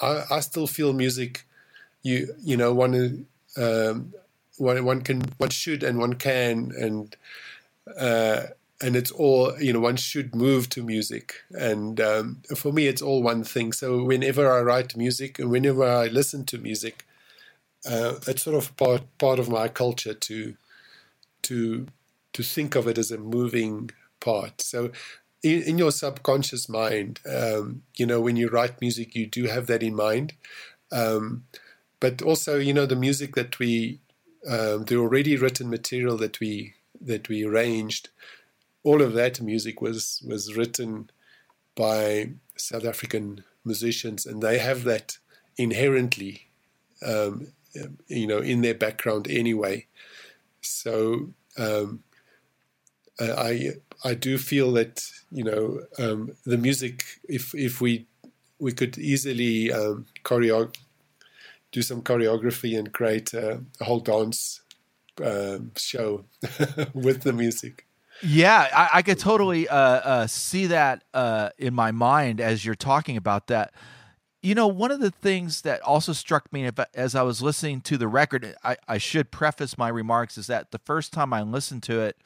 [0.00, 1.44] I, I, still feel music.
[2.02, 4.14] You you know one um,
[4.56, 7.14] one one can one should and one can and
[7.98, 8.42] uh,
[8.80, 11.34] and it's all you know one should move to music.
[11.50, 13.72] And um, for me it's all one thing.
[13.72, 17.06] So whenever i write music and whenever i listen to music
[17.88, 20.56] uh, it's sort of part part of my culture to
[21.42, 21.86] to
[22.32, 24.60] to think of it as a moving part.
[24.60, 24.90] So
[25.42, 29.66] in, in your subconscious mind um, you know when you write music you do have
[29.68, 30.34] that in mind.
[30.92, 31.44] Um,
[32.00, 34.00] but also you know the music that we
[34.48, 38.10] um, the already written material that we that we arranged
[38.86, 41.10] all of that music was was written
[41.74, 45.18] by South African musicians, and they have that
[45.56, 46.46] inherently
[47.04, 47.48] um,
[48.06, 49.86] you know, in their background anyway.
[50.60, 52.02] So um,
[53.20, 53.72] I
[54.04, 58.06] I do feel that you know um, the music if if we
[58.58, 60.74] we could easily um, choreo-
[61.72, 64.62] do some choreography and create a, a whole dance
[65.24, 66.24] um, show
[66.94, 67.86] with the music.
[68.22, 72.74] Yeah, I, I could totally uh, uh, see that uh, in my mind as you're
[72.74, 73.74] talking about that.
[74.42, 77.98] You know, one of the things that also struck me as I was listening to
[77.98, 81.82] the record, I, I should preface my remarks is that the first time I listened
[81.84, 82.16] to it,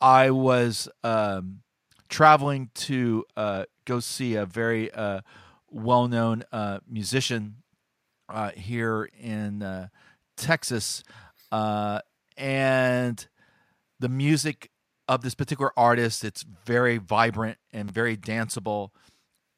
[0.00, 1.62] I was um,
[2.08, 5.22] traveling to uh, go see a very uh,
[5.70, 7.56] well known uh, musician
[8.28, 9.88] uh, here in uh,
[10.36, 11.02] Texas.
[11.52, 12.00] Uh,
[12.36, 13.28] and
[14.00, 14.70] the music
[15.06, 18.90] of this particular artist, it's very vibrant and very danceable.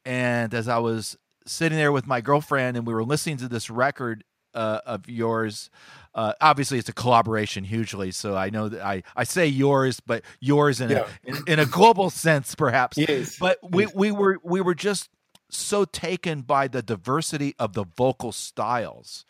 [0.04, 1.16] And as I was
[1.46, 5.70] sitting there with my girlfriend and we were listening to this record of yours,
[6.14, 10.22] uh, obviously it's a collaboration hugely so i know that i i say yours but
[10.40, 11.06] yours in yeah.
[11.26, 15.10] a in, in, a global sense perhaps yes but we we were we were just
[15.56, 19.24] so taken by the diversity of the vocal styles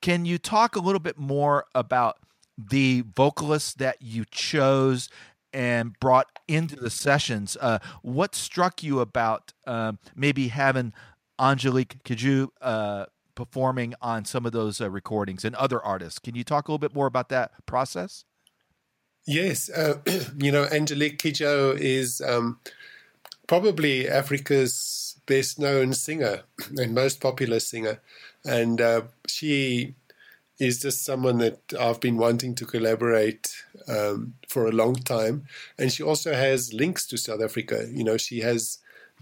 [0.00, 2.18] can you talk a little bit more about
[2.56, 5.08] the vocalists that you chose
[5.52, 10.92] and brought into the sessions uh, what struck you about um, maybe having
[11.38, 13.06] angelique kidjo uh,
[13.36, 16.18] performing on some of those uh, recordings and other artists.
[16.18, 18.24] Can you talk a little bit more about that process?
[19.26, 20.00] Yes, uh,
[20.36, 22.58] you know, Angelique Kidjo is um,
[23.46, 26.42] probably Africa's best known singer
[26.76, 28.00] and most popular singer.
[28.44, 29.94] And uh, she
[30.58, 33.54] is just someone that I've been wanting to collaborate
[33.88, 35.46] um, for a long time.
[35.78, 37.86] And she also has links to South Africa.
[37.90, 38.78] You know, she has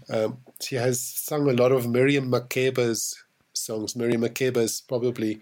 [0.09, 3.95] um, she has sung a lot of Miriam Makeba's songs.
[3.95, 5.39] Miriam Makeba is probably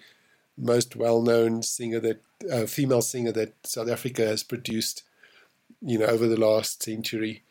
[0.57, 5.03] most well-known singer that uh, female singer that South Africa has produced,
[5.81, 7.43] you know, over the last century.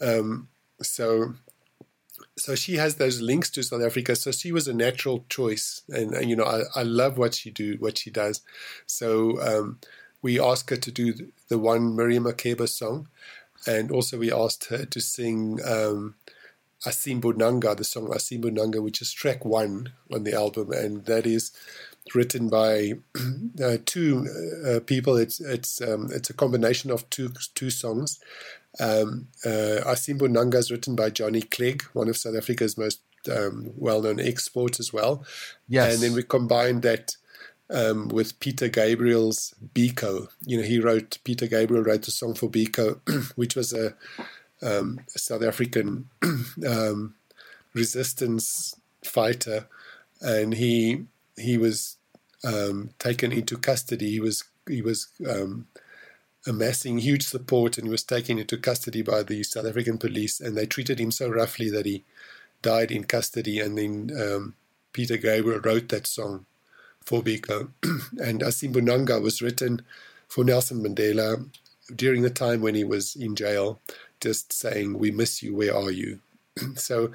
[0.00, 0.48] Um,
[0.82, 1.34] so,
[2.36, 4.14] so she has those links to South Africa.
[4.16, 7.50] So she was a natural choice, and, and you know, I, I love what she
[7.50, 8.42] do, what she does.
[8.86, 9.78] So um,
[10.22, 11.14] we asked her to do
[11.48, 13.08] the one Miriam Makeba song,
[13.66, 15.60] and also we asked her to sing.
[15.64, 16.14] Um,
[16.84, 21.50] Asimbonanga, the song Asimbonanga, which is track one on the album, and that is
[22.14, 22.92] written by
[23.62, 24.26] uh, two
[24.64, 25.16] uh, people.
[25.16, 28.20] It's it's um, it's a combination of two two songs.
[28.78, 33.00] Um, uh, Asimbonanga is written by Johnny Clegg, one of South Africa's most
[33.34, 35.24] um, well-known exports as well.
[35.68, 37.16] Yes, and then we combined that.
[37.68, 42.48] Um, with Peter Gabriel's Biko, you know, he wrote Peter Gabriel wrote a song for
[42.48, 43.00] Biko,
[43.34, 43.92] which was a
[44.62, 46.08] um, South African
[46.66, 47.16] um,
[47.74, 49.66] resistance fighter,
[50.20, 51.06] and he
[51.36, 51.96] he was
[52.44, 54.10] um, taken into custody.
[54.10, 55.66] He was he was um,
[56.46, 60.56] amassing huge support, and he was taken into custody by the South African police, and
[60.56, 62.04] they treated him so roughly that he
[62.62, 63.60] died in custody.
[63.60, 64.54] And then um,
[64.92, 66.46] Peter Gabriel wrote that song
[67.04, 67.70] for Biko,
[68.18, 69.82] and Asimbonanga was written
[70.28, 71.48] for Nelson Mandela
[71.94, 73.80] during the time when he was in jail
[74.20, 76.20] just saying, We miss you, where are you?
[76.74, 77.12] so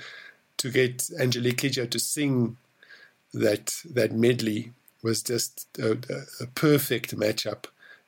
[0.58, 2.58] to get Angelique Kidjo to sing
[3.34, 5.98] that that medley was just a,
[6.40, 7.66] a perfect matchup.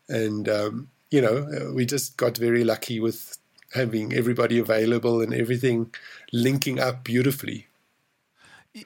[0.08, 3.38] And, um, you know, we just got very lucky with
[3.74, 5.94] having everybody available and everything
[6.32, 7.68] linking up beautifully.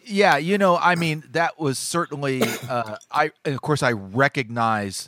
[0.04, 2.44] Yeah, you know, I mean, that was certainly.
[2.68, 5.08] Uh, I of course I recognize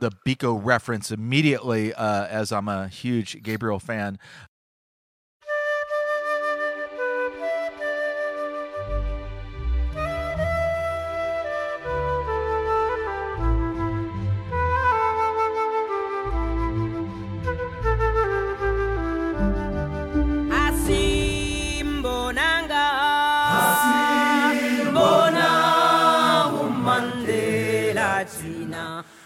[0.00, 4.18] the Biko reference immediately, uh, as I'm a huge Gabriel fan.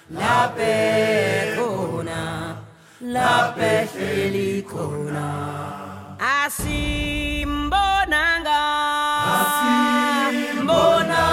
[0.09, 2.62] La pecona,
[3.00, 5.26] la pehelicona.
[6.20, 8.62] Asimbonanga,
[10.22, 11.24] asimbona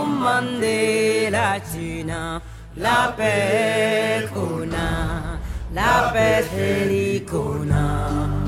[0.00, 2.40] umande la china,
[2.74, 5.38] la pecona,
[5.74, 8.38] la pehelicona.
[8.38, 8.47] We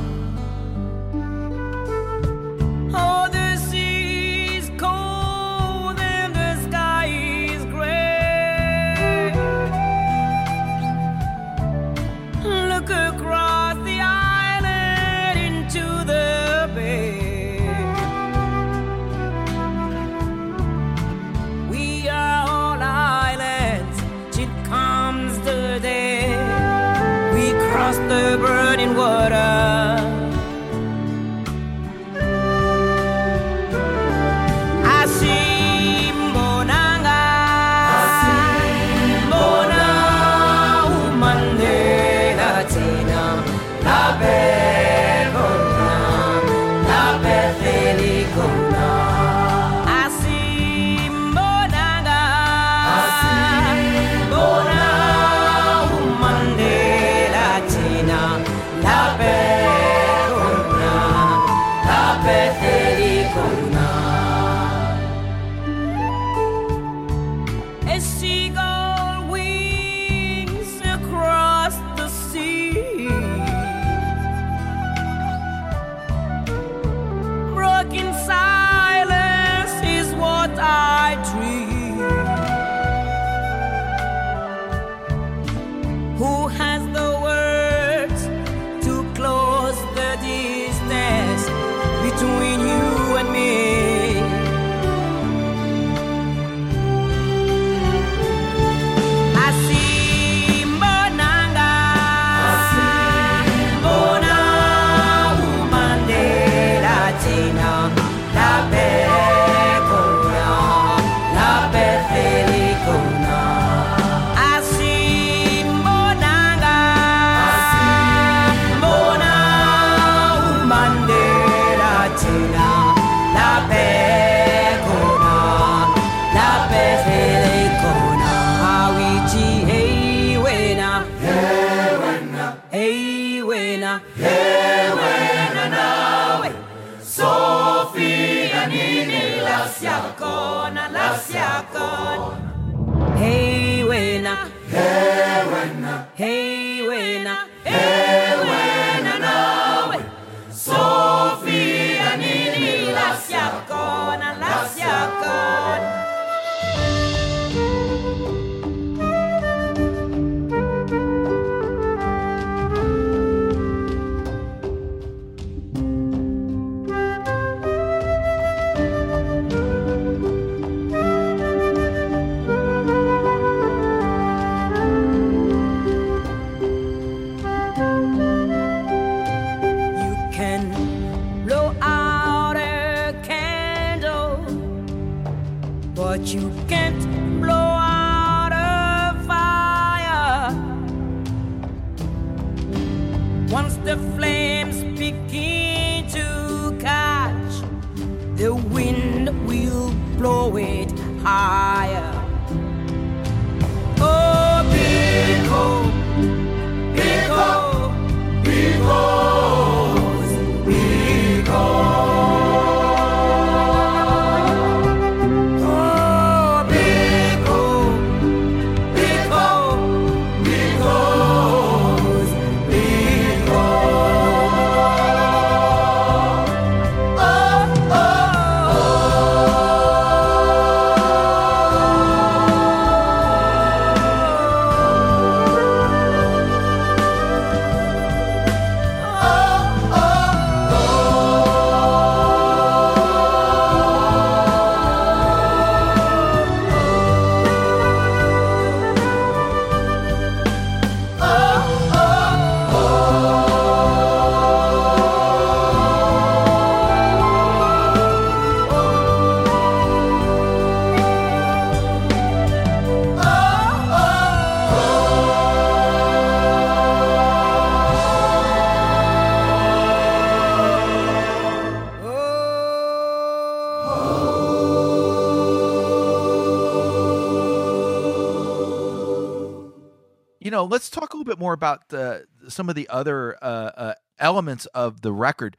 [280.61, 283.47] know, let's talk a little bit more about the, some of the other uh,
[283.77, 285.57] uh, elements of the record.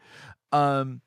[0.51, 1.01] Um,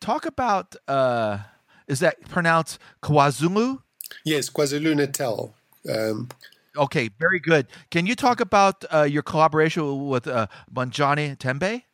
[0.00, 1.38] talk about uh,
[1.86, 3.82] is that pronounced KwaZulu?
[4.24, 5.54] Yes, KwaZulu Natal.
[5.90, 6.28] Um,
[6.76, 7.68] Okay, very good.
[7.90, 11.84] Can you talk about uh, your collaboration with uh, Bongani Tembe?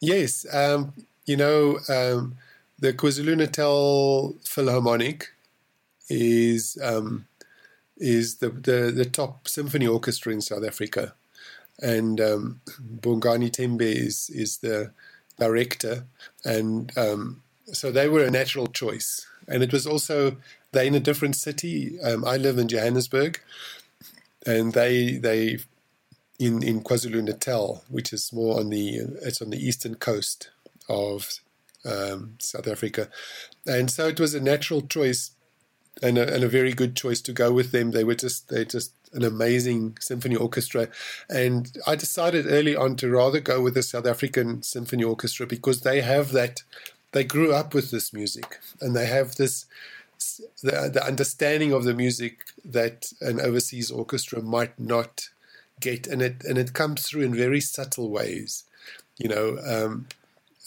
[0.00, 0.92] yes, um,
[1.24, 2.34] you know, um,
[2.78, 5.28] the KwaZulu Natal Philharmonic
[6.10, 7.26] is um,
[8.02, 11.14] is the, the the top symphony orchestra in South Africa,
[11.80, 12.60] and um,
[13.00, 14.92] Bongani Tembe is is the
[15.38, 16.04] director,
[16.44, 19.26] and um, so they were a natural choice.
[19.48, 20.36] And it was also
[20.72, 21.98] they're in a different city.
[22.00, 23.40] Um, I live in Johannesburg,
[24.44, 25.58] and they they
[26.38, 30.50] in in KwaZulu Natal, which is more on the it's on the eastern coast
[30.88, 31.38] of
[31.84, 33.08] um, South Africa,
[33.66, 35.30] and so it was a natural choice
[36.02, 37.90] and a, and a very good choice to go with them.
[37.90, 40.88] They were just they just an amazing symphony orchestra,
[41.28, 45.80] and I decided early on to rather go with the South African Symphony Orchestra because
[45.82, 46.62] they have that.
[47.12, 49.66] They grew up with this music, and they have this
[50.62, 55.28] the, the understanding of the music that an overseas orchestra might not
[55.80, 58.64] get, and it and it comes through in very subtle ways.
[59.18, 60.06] You know, um,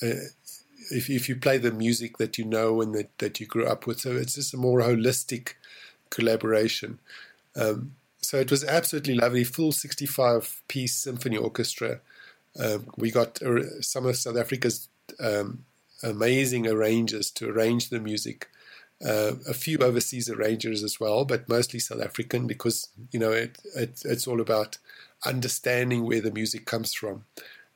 [0.01, 0.28] uh,
[0.91, 3.88] if if you play the music that you know and that that you grew up
[3.88, 5.53] with, so it's just a more holistic
[6.09, 6.99] collaboration.
[7.55, 11.99] Um, so it was absolutely lovely, full sixty-five piece symphony orchestra.
[12.59, 14.88] Um, we got uh, some of South Africa's
[15.19, 15.65] um,
[16.03, 18.49] amazing arrangers to arrange the music.
[19.05, 23.57] Uh, a few overseas arrangers as well, but mostly South African because you know it,
[23.75, 24.77] it, it's all about
[25.25, 27.25] understanding where the music comes from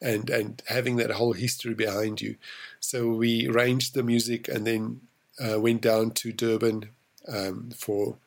[0.01, 2.35] and and having that whole history behind you.
[2.79, 5.01] So we arranged the music and then
[5.39, 6.89] uh, went down to Durban
[7.27, 8.17] um, for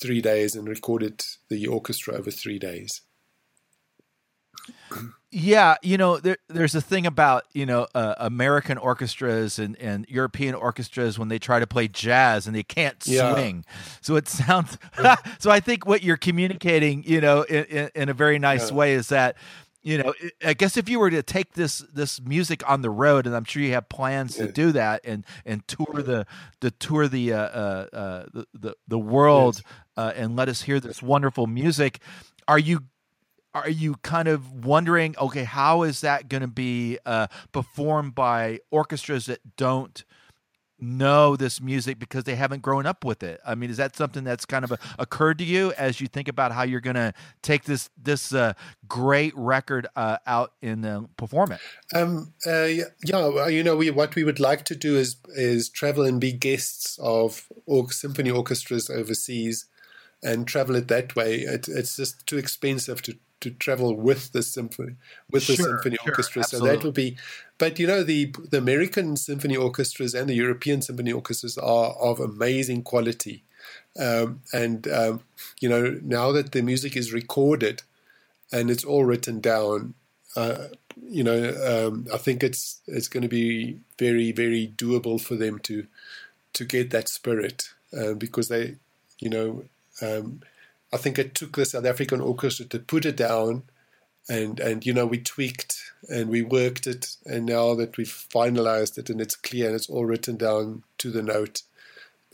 [0.00, 3.02] three days and recorded the orchestra over three days.
[5.32, 10.04] Yeah, you know, there, there's a thing about you know uh, American orchestras and, and
[10.08, 13.32] European orchestras when they try to play jazz and they can't Yeah.
[13.32, 13.64] swing.
[14.00, 14.76] So it sounds.
[15.38, 18.76] so I think what you're communicating, you know, in, in, a very nice Yeah.
[18.76, 19.36] way is that,
[19.82, 20.12] you know,
[20.44, 23.44] I guess if you were to take this this music on the road, and I'm
[23.44, 26.26] sure you have plans to do that and and tour the
[26.60, 29.62] the tour the uh, uh, uh, the, the the world
[29.96, 32.00] uh, and let us hear this wonderful music.
[32.46, 32.84] Are you
[33.54, 38.60] are you kind of wondering okay how is that going to be uh, performed by
[38.70, 40.04] orchestras that don't
[40.80, 44.24] know this music because they haven't grown up with it i mean is that something
[44.24, 47.12] that's kind of uh occurred to you as you think about how you're going to
[47.42, 48.52] take this this uh,
[48.88, 51.60] great record uh, out and uh, perform it
[51.94, 52.86] Um, uh, yeah,
[53.28, 56.32] well, you know, we what we would like to do is is travel and be
[56.32, 59.66] guests of or, symphony orchestras overseas,
[60.22, 61.40] and travel it that way.
[61.40, 64.96] It, it's just too expensive to, to travel with the symphony
[65.30, 66.44] with the Sure, symphony sure, orchestra.
[66.44, 67.16] So that will be.
[67.60, 72.18] But you know, the the American symphony orchestras and the European symphony orchestras are of
[72.18, 73.44] amazing quality.
[73.98, 75.20] Um, and um,
[75.60, 77.82] you know, now that the music is recorded
[78.50, 79.92] and it's all written down,
[80.36, 80.68] uh,
[81.06, 81.40] you know,
[81.70, 85.86] um, I think it's it's going to be very very doable for them to
[86.54, 88.76] to get that spirit uh, because they,
[89.18, 89.64] you know,
[90.00, 90.40] um,
[90.94, 93.64] I think it took the South African orchestra to put it down,
[94.30, 98.96] and and you know we tweaked and we worked it, and now that we've finalized
[98.96, 101.62] it and it's clear and it's all written down to the note,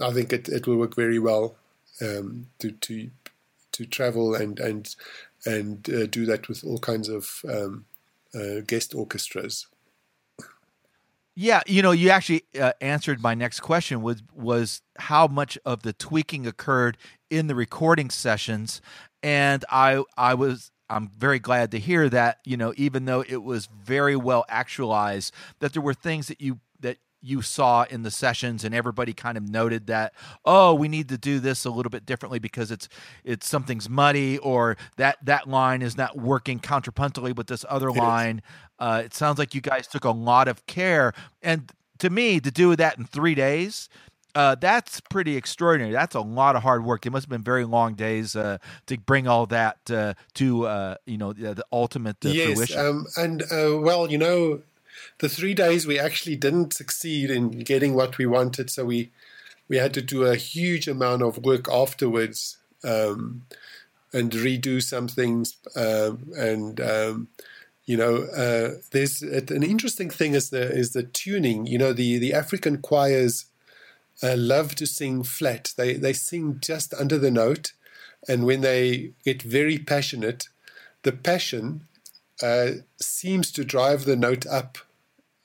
[0.00, 1.56] I think it, it will work very well
[2.02, 3.10] um, to to
[3.72, 4.94] to travel and and
[5.46, 7.86] and uh, do that with all kinds of um,
[8.34, 9.66] uh, guest orchestras.
[11.38, 15.82] Yeah, you know, you actually uh, answered my next question was was how much of
[15.82, 16.98] the tweaking occurred
[17.30, 18.82] in the recording sessions,
[19.22, 23.42] and I I was I'm very glad to hear that you know even though it
[23.42, 28.10] was very well actualized that there were things that you that you saw in the
[28.10, 30.12] sessions and everybody kind of noted that
[30.44, 32.88] oh we need to do this a little bit differently because it's
[33.24, 37.96] it's something's muddy or that that line is not working contrapuntally with this other is.
[37.96, 38.42] line
[38.78, 41.12] uh, it sounds like you guys took a lot of care
[41.42, 43.88] and to me to do that in three days
[44.36, 45.92] uh, that's pretty extraordinary.
[45.92, 47.06] That's a lot of hard work.
[47.06, 50.96] It must have been very long days uh, to bring all that uh, to uh,
[51.06, 52.78] you know the, the ultimate uh, yes, fruition.
[52.78, 54.60] um, and uh, well, you know,
[55.20, 59.10] the three days we actually didn't succeed in getting what we wanted, so we
[59.68, 63.46] we had to do a huge amount of work afterwards um,
[64.12, 66.80] and redo some things um, and.
[66.80, 67.28] Um,
[67.88, 71.66] you know, uh, there's an interesting thing is the is the tuning.
[71.66, 73.46] You know, the the African choirs
[74.22, 75.72] uh, love to sing flat.
[75.76, 77.72] They they sing just under the note,
[78.28, 80.48] and when they get very passionate,
[81.02, 81.86] the passion
[82.42, 84.78] uh, seems to drive the note up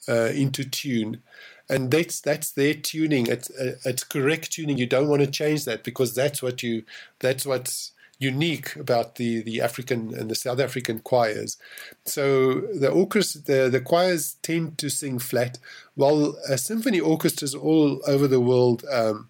[0.08, 1.22] uh, into tune,
[1.70, 3.28] and that's that's their tuning.
[3.28, 4.78] It's uh, it's correct tuning.
[4.78, 6.84] You don't want to change that because that's what you
[7.20, 11.58] that's what's unique about the the African and the South African choirs.
[12.06, 15.58] So the orchestra, the, the choirs tend to sing flat,
[15.96, 19.30] while uh, symphony orchestras all over the world um,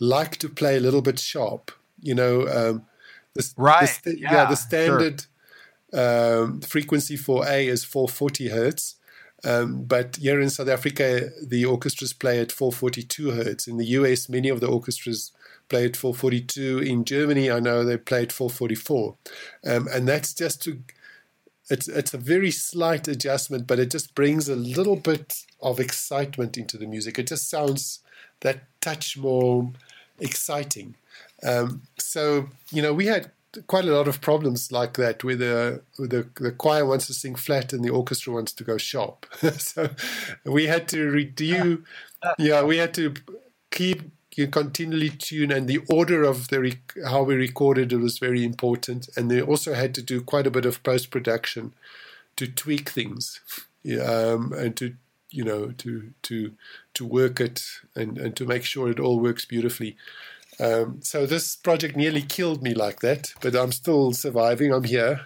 [0.00, 1.72] like to play a little bit sharp.
[2.00, 2.86] You know, um,
[3.34, 4.56] the, Right, The, st- yeah, the sure.
[4.56, 5.24] standard
[5.92, 8.94] um, frequency for A is 440 hertz.
[9.44, 13.66] Um, but here in South Africa, the orchestras play at 442 hertz.
[13.68, 15.32] In the US, many of the orchestras
[15.68, 16.78] play at 442.
[16.78, 19.14] In Germany, I know they play at 444.
[19.66, 20.80] Um, and that's just to
[21.70, 26.56] it's it's a very slight adjustment, but it just brings a little bit of excitement
[26.56, 27.18] into the music.
[27.18, 28.00] It just sounds
[28.40, 29.70] that touch more
[30.18, 30.94] exciting.
[31.42, 33.30] Um, so you know, we had
[33.66, 37.34] quite a lot of problems like that, where the the, the choir wants to sing
[37.34, 39.26] flat and the orchestra wants to go sharp.
[39.58, 39.90] so
[40.44, 41.84] we had to redo.
[42.38, 43.14] yeah, we had to
[43.70, 44.02] keep
[44.38, 48.44] you continually tune, and the order of the rec- how we recorded it was very
[48.44, 49.08] important.
[49.16, 51.74] And they also had to do quite a bit of post production
[52.36, 53.40] to tweak things,
[54.00, 54.94] um, and to
[55.30, 56.52] you know to to
[56.94, 57.62] to work it
[57.96, 59.96] and and to make sure it all works beautifully.
[60.60, 64.72] Um, so this project nearly killed me like that, but I'm still surviving.
[64.72, 65.20] I'm here.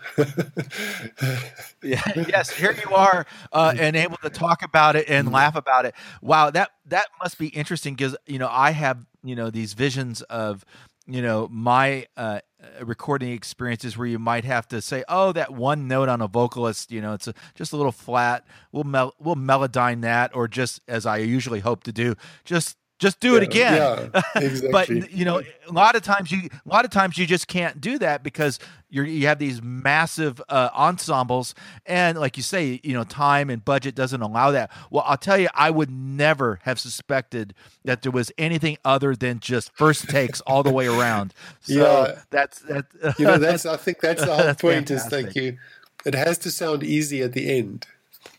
[1.82, 5.86] yeah, yes, here you are, uh, and able to talk about it and laugh about
[5.86, 5.94] it.
[6.20, 10.20] Wow, that that must be interesting because you know I have you know these visions
[10.22, 10.64] of
[11.06, 12.40] you know my uh,
[12.82, 16.92] recording experiences where you might have to say oh that one note on a vocalist
[16.92, 20.80] you know it's a, just a little flat we'll mel- we'll melodyne that or just
[20.86, 22.14] as i usually hope to do
[22.44, 23.74] just just do it again.
[24.14, 24.70] Yeah, exactly.
[25.00, 27.80] but you know, a lot of times you a lot of times you just can't
[27.80, 28.58] do that because
[28.90, 33.64] you you have these massive uh, ensembles, and like you say, you know, time and
[33.64, 34.70] budget doesn't allow that.
[34.90, 39.40] Well, I'll tell you, I would never have suspected that there was anything other than
[39.40, 41.34] just first takes all the way around.
[41.62, 42.20] So Yeah.
[42.30, 42.86] that's that.
[43.18, 44.90] you know, that's I think that's the whole That's point.
[44.90, 45.58] Is thank you.
[46.04, 47.86] It has to sound easy at the end.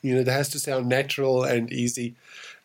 [0.02, 2.16] You know, it has to sound natural and easy,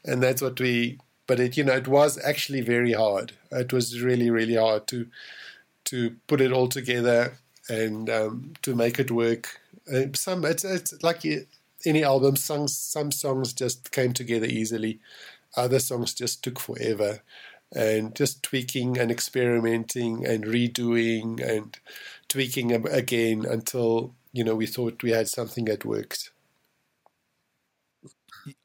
[0.05, 0.99] and that's what we.
[1.29, 3.35] But it, you know, it was actually very hard.
[3.53, 5.07] It was really, really hard to
[5.85, 9.61] to put it all together and um, to make it work.
[9.93, 11.25] Uh, some it's it's like
[11.87, 12.35] any album.
[12.35, 14.99] Some some songs just came together easily.
[15.57, 17.21] Other songs just took forever,
[17.73, 21.79] and just tweaking and experimenting and redoing and
[22.29, 26.31] tweaking again until you know we thought we had something that worked.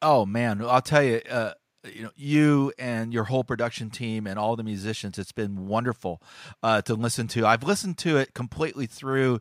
[0.00, 1.54] Oh man, I'll tell you, uh,
[1.92, 6.22] you know, you and your whole production team and all the musicians, it's been wonderful
[6.62, 7.46] uh, to listen to.
[7.46, 9.40] I've listened to it completely through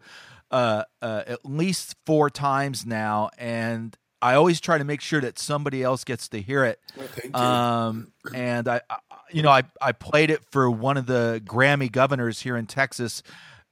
[0.52, 5.40] uh, uh, at least four times now, and I always try to make sure that
[5.40, 6.80] somebody else gets to hear it.
[7.24, 7.34] you.
[7.34, 8.98] Um, and I, I,
[9.32, 13.24] you know, I I played it for one of the Grammy governors here in Texas,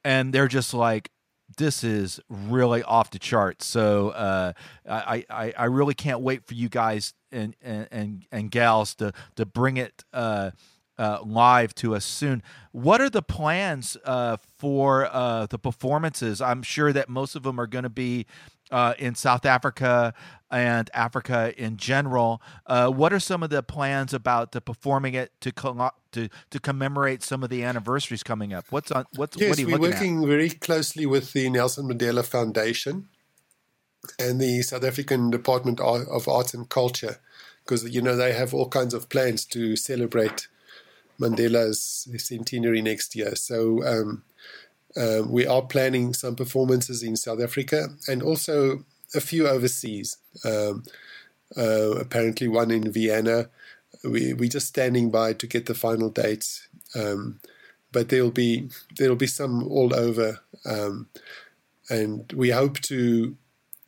[0.04, 1.10] and they're just like,
[1.58, 4.54] "This is really off the charts." So uh,
[4.90, 9.14] I, I I really can't wait for you guys and and and, and gals to
[9.36, 10.04] to bring it.
[10.14, 10.52] Uh,
[10.98, 12.44] uh, live to us soon.
[12.74, 16.42] What are the plans uh, for uh, the performances?
[16.42, 18.28] I'm sure that most of them are going to be
[18.72, 20.14] uh, in South Africa
[20.52, 22.42] and Africa in general.
[22.66, 26.60] Uh, what are some of the plans about the performing it to co- to to
[26.60, 28.66] commemorate some of the anniversaries coming up?
[28.70, 29.06] What's on?
[29.16, 33.10] What's Yes, what are you we're working very closely with the Nelson Mandela Foundation
[34.20, 37.18] and the South African Department of Arts and Culture,
[37.64, 40.48] because you know they have all kinds of plans to celebrate
[41.20, 43.36] Mandela's centenary next year.
[43.36, 44.24] So um,
[44.98, 48.84] uh, we are planning some performances in South Africa and also
[49.14, 50.18] a few overseas.
[50.46, 50.84] Um,
[51.58, 53.50] uh, apparently, one in Vienna.
[54.04, 56.68] We we're just standing by to get the final dates.
[56.96, 57.40] Um,
[57.92, 61.08] but there'll be there'll be some all over, um,
[61.90, 63.36] and we hope to,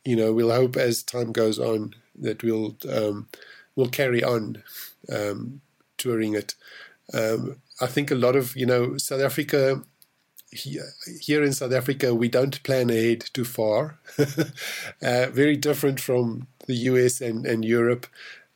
[0.04, 3.28] you know, we'll hope as time goes on that we'll um,
[3.76, 4.62] we'll carry on
[5.12, 5.60] um,
[5.98, 6.54] touring it.
[7.12, 9.82] Um, I think a lot of you know South Africa.
[10.50, 13.98] Here, in South Africa, we don't plan ahead too far.
[14.18, 18.06] uh, very different from the US and, and Europe.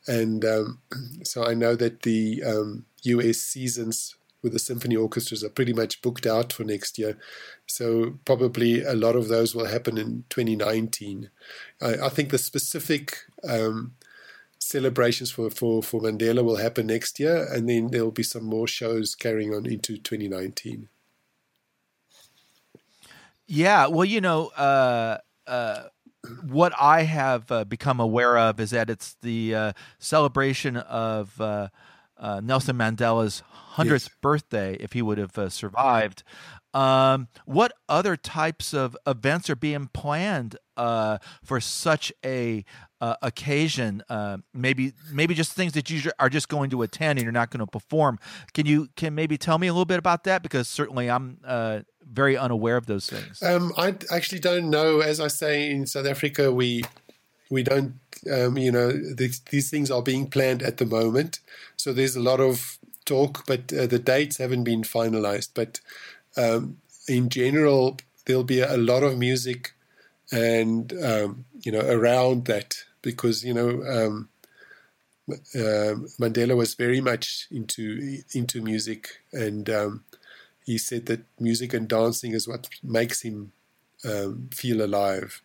[0.07, 0.79] And um,
[1.23, 6.01] so I know that the um, US seasons with the symphony orchestras are pretty much
[6.01, 7.17] booked out for next year.
[7.65, 11.29] So probably a lot of those will happen in 2019.
[11.81, 13.17] I, I think the specific
[13.47, 13.93] um,
[14.59, 18.45] celebrations for, for, for Mandela will happen next year, and then there will be some
[18.45, 20.89] more shows carrying on into 2019.
[23.47, 25.17] Yeah, well, you know, uh,
[25.47, 25.83] uh,
[26.47, 31.33] what I have uh, become aware of is that it's the uh, celebration of
[32.19, 34.15] uh, Nelson Mandela's hundredth Yes.
[34.21, 36.23] birthday, if he would have uh, survived.
[36.73, 42.63] Um, what other types of events are being planned uh, for such a
[43.01, 44.03] uh, occasion?
[44.07, 47.49] Uh, maybe, maybe just things that you are just going to attend and you're not
[47.49, 48.19] going to perform.
[48.53, 50.43] Can you can maybe tell me a little bit about that?
[50.43, 53.41] Because certainly I'm uh, very unaware of those things.
[53.41, 54.99] Um, I actually don't know.
[54.99, 56.83] As I say, in South Africa, we
[57.49, 57.95] we don't,
[58.31, 61.39] um, you know, these, these things are being planned at the moment.
[61.77, 65.49] So there's a lot of talk, but uh, the dates haven't been finalized.
[65.53, 65.79] But
[66.37, 66.77] um,
[67.07, 69.73] in general, there'll be a lot of music
[70.31, 74.29] and um, you know around that because you know um,
[75.55, 80.03] uh, Mandela was very much into into music, and um,
[80.65, 83.51] he said that music and dancing is what makes him
[84.05, 85.41] um, feel alive,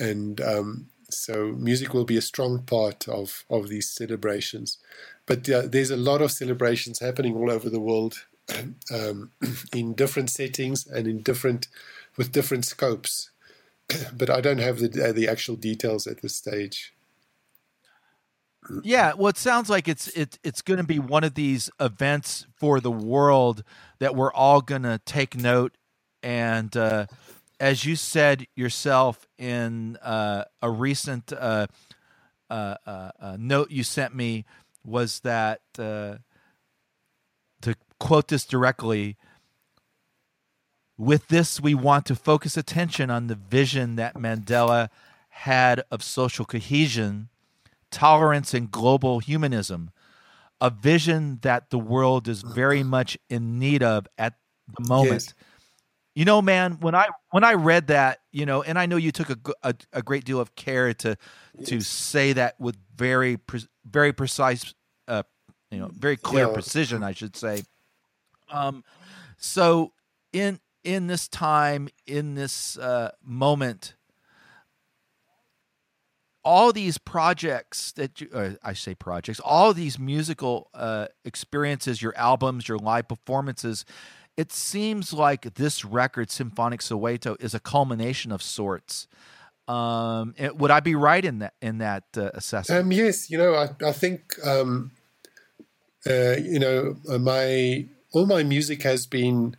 [0.00, 4.78] and um, so music will be a strong part of of these celebrations.
[5.26, 8.26] But uh, there's a lot of celebrations happening all over the world,
[8.92, 9.30] um,
[9.72, 11.68] in different settings and in different
[12.16, 13.30] with different scopes.
[14.16, 16.92] but I don't have the uh, the actual details at this stage.
[18.82, 22.46] Yeah, well, it sounds like it's it, it's going to be one of these events
[22.56, 23.64] for the world
[23.98, 25.74] that we're all going to take note.
[26.22, 27.06] And uh,
[27.62, 31.68] as you said yourself in uh, a recent uh,
[32.50, 34.44] uh, uh, uh note you sent me,
[34.84, 36.18] was that to
[38.00, 39.16] quote this directly.
[40.98, 44.88] With this, we want to focus attention on the vision that Mandela
[45.28, 47.28] had of social cohesion
[47.92, 49.90] tolerance, and global humanism,
[50.60, 54.34] a vision that the world is very much in need of at
[54.66, 55.12] the moment.
[55.26, 55.34] Yes.
[56.14, 59.12] You know, man, when I when I read that, you know, and I know you
[59.12, 61.16] took a, a, a great deal of care to
[61.58, 61.68] yes.
[61.68, 64.74] to say that with very pre- very precise,
[65.08, 65.22] uh,
[65.70, 66.52] you know, very clear yeah.
[66.52, 67.62] precision, I should say.
[68.50, 68.84] Um,
[69.38, 69.92] so
[70.34, 73.94] in in this time, in this uh, moment,
[76.44, 82.68] all these projects that you, I say projects, all these musical uh, experiences, your albums,
[82.68, 83.84] your live performances,
[84.36, 89.06] it seems like this record, Symphonic Soweto, is a culmination of sorts.
[89.68, 92.80] Um, it, would I be right in that in that uh, assessment?
[92.82, 94.90] Um, yes, you know, I, I think um,
[96.06, 99.56] uh, you know uh, my all my music has been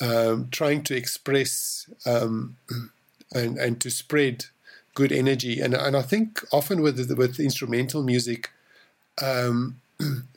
[0.00, 2.56] um, trying to express um,
[3.32, 4.46] and and to spread
[4.94, 5.60] good energy.
[5.60, 8.50] And and I think often with with instrumental music,
[9.22, 9.80] um,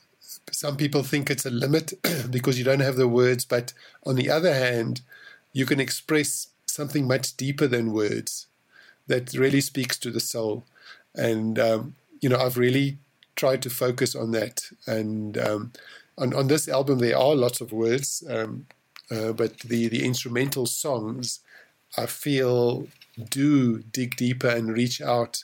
[0.51, 1.93] some people think it's a limit
[2.29, 3.45] because you don't have the words.
[3.45, 3.73] But
[4.05, 5.01] on the other hand,
[5.53, 8.47] you can express something much deeper than words
[9.07, 10.63] that really speaks to the soul.
[11.15, 12.97] And um, you know, I've really
[13.35, 14.69] tried to focus on that.
[14.85, 15.71] And um,
[16.17, 18.23] on on this album, there are lots of words.
[18.29, 18.67] Um,
[19.09, 21.39] uh, but the, the instrumental songs,
[21.97, 22.87] I feel
[23.29, 25.43] do dig deeper and reach out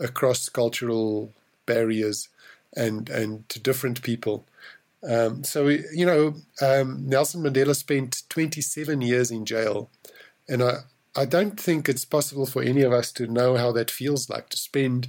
[0.00, 1.32] across cultural
[1.66, 2.28] barriers
[2.74, 4.46] and and to different people.
[5.08, 9.90] Um, so you know, um, Nelson Mandela spent 27 years in jail,
[10.48, 10.78] and I
[11.16, 14.50] I don't think it's possible for any of us to know how that feels like
[14.50, 15.08] to spend,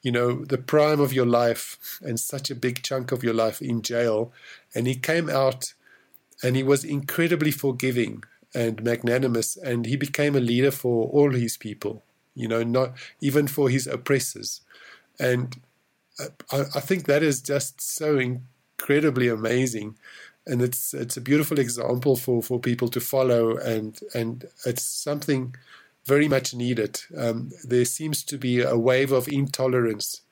[0.00, 3.60] you know, the prime of your life and such a big chunk of your life
[3.60, 4.32] in jail,
[4.74, 5.74] and he came out,
[6.42, 8.22] and he was incredibly forgiving
[8.54, 12.04] and magnanimous, and he became a leader for all his people.
[12.34, 14.60] You know, not even for his oppressors,
[15.18, 15.60] and
[16.18, 19.96] I, I think that is just so incredibly amazing,
[20.46, 25.54] and it's it's a beautiful example for, for people to follow, and and it's something
[26.04, 27.00] very much needed.
[27.16, 30.22] Um, there seems to be a wave of intolerance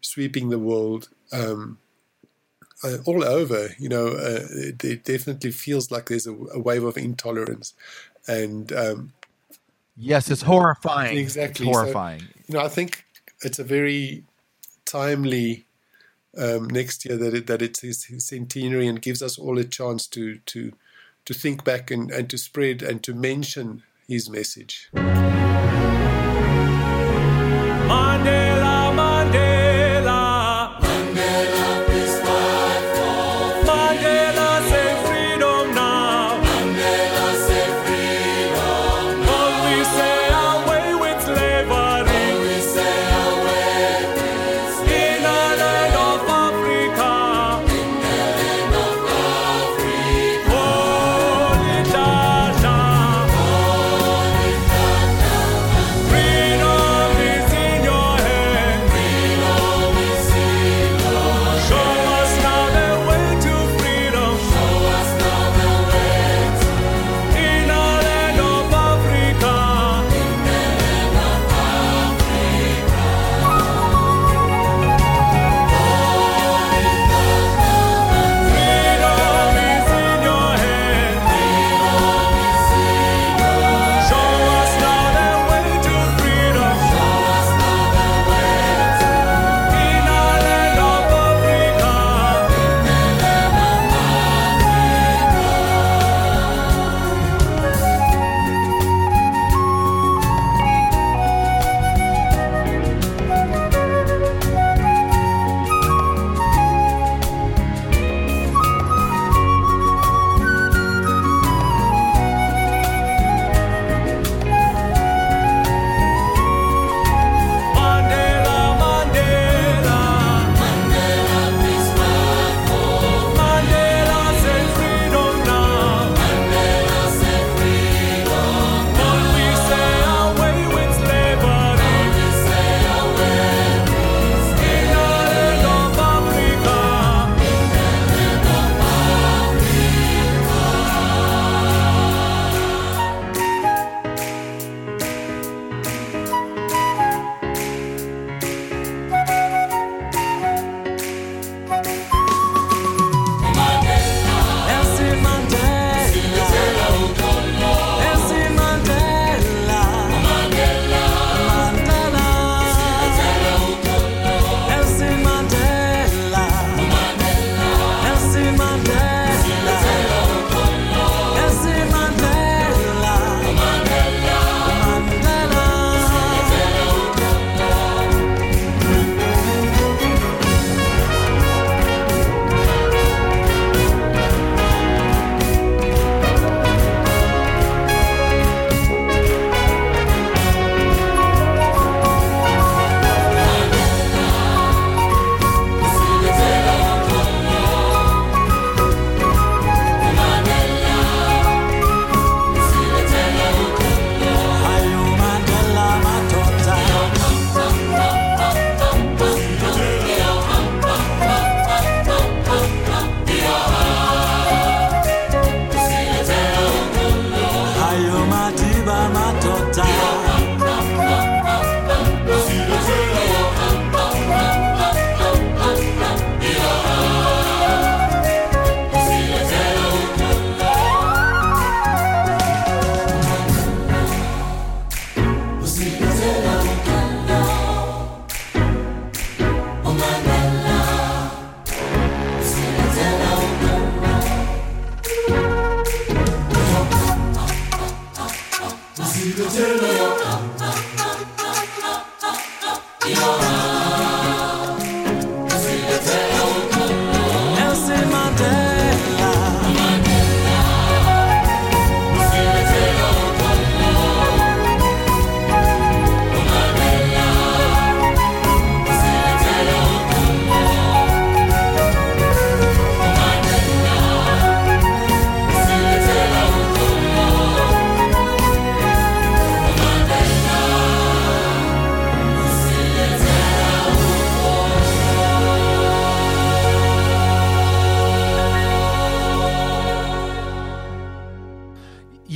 [0.00, 1.08] sweeping the world.
[1.32, 1.78] Um,
[2.84, 3.68] uh, all over.
[3.78, 7.74] You know, uh, it, it, definitely feels like there's a, a wave of intolerance,
[8.26, 9.12] and um,
[9.96, 11.16] yes, it's horrifying.
[11.16, 12.20] Exactly, it's horrifying.
[12.20, 13.04] So, you know, I think
[13.42, 14.24] it's a very
[14.92, 15.64] timely
[16.36, 20.06] um, next year that it, that it's his, centenary and gives us all a chance
[20.08, 20.72] to to
[21.24, 24.90] to think back and, and to spread and to mention his message.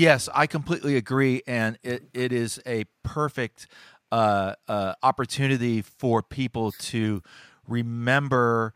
[0.07, 3.67] Yes, I completely agree, and it, it is a perfect
[4.13, 7.25] uh, uh, opportunity for people to
[7.67, 8.73] remember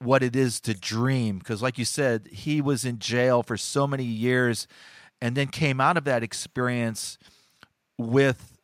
[0.00, 1.38] what it is to dream.
[1.38, 4.66] Because, like you said, he was in jail for so many years,
[5.18, 7.16] and then came out of that experience
[7.96, 8.58] with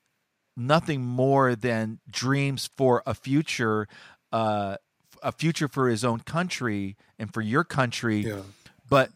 [0.55, 3.89] nothing more than dreams for a future,
[4.32, 4.77] uh,
[5.23, 8.19] a future for his own country and for your country.
[8.19, 8.43] Yeah.
[8.86, 9.12] But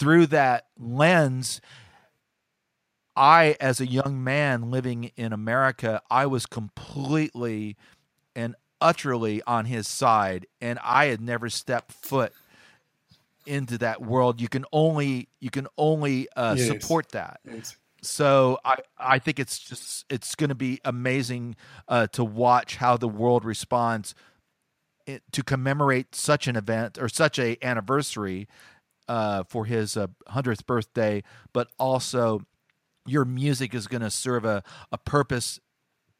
[0.00, 1.60] through that lens,
[3.20, 7.76] I, as a young man living in America, I was completely
[8.34, 12.32] and utterly on his side, and I had never stepped foot
[13.46, 14.40] into that world.
[14.40, 16.66] You can only you can only uh, Yes.
[16.66, 17.40] support that.
[17.44, 17.76] Yes.
[18.00, 21.56] So I I think it's just it's going to be amazing
[21.88, 24.14] uh, to watch how the world responds
[25.06, 28.48] it, to commemorate such an event or such a anniversary
[29.08, 29.98] uh, for his
[30.28, 31.22] hundredth birthday,
[31.52, 32.46] but also
[33.06, 34.62] your music is going to serve a,
[34.92, 35.60] a purpose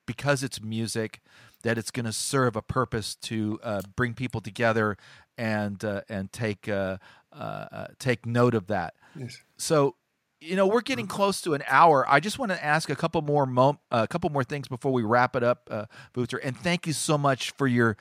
[0.07, 1.21] because it's music
[1.63, 4.97] that it's going to serve a purpose to uh, bring people together
[5.37, 6.99] and uh, and take uh,
[7.33, 8.95] uh, uh, take note of that.
[9.15, 9.39] Yes.
[9.57, 9.97] So,
[10.41, 12.05] you know, we're getting close to an hour.
[12.09, 15.03] I just want to ask a couple more mo- a couple more things before we
[15.03, 16.39] wrap it up, uh, Wouter.
[16.39, 17.97] And thank you so much for your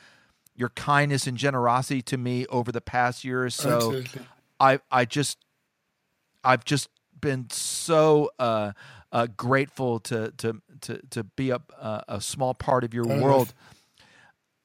[0.55, 3.75] your kindness and generosity to me over the past year or so.
[3.75, 4.21] Absolutely.
[4.59, 5.37] I I just
[6.43, 6.89] I've just
[7.21, 8.71] been so uh,
[9.11, 13.21] uh, grateful to to to to be a a, a small part of your Oh,
[13.21, 13.53] world.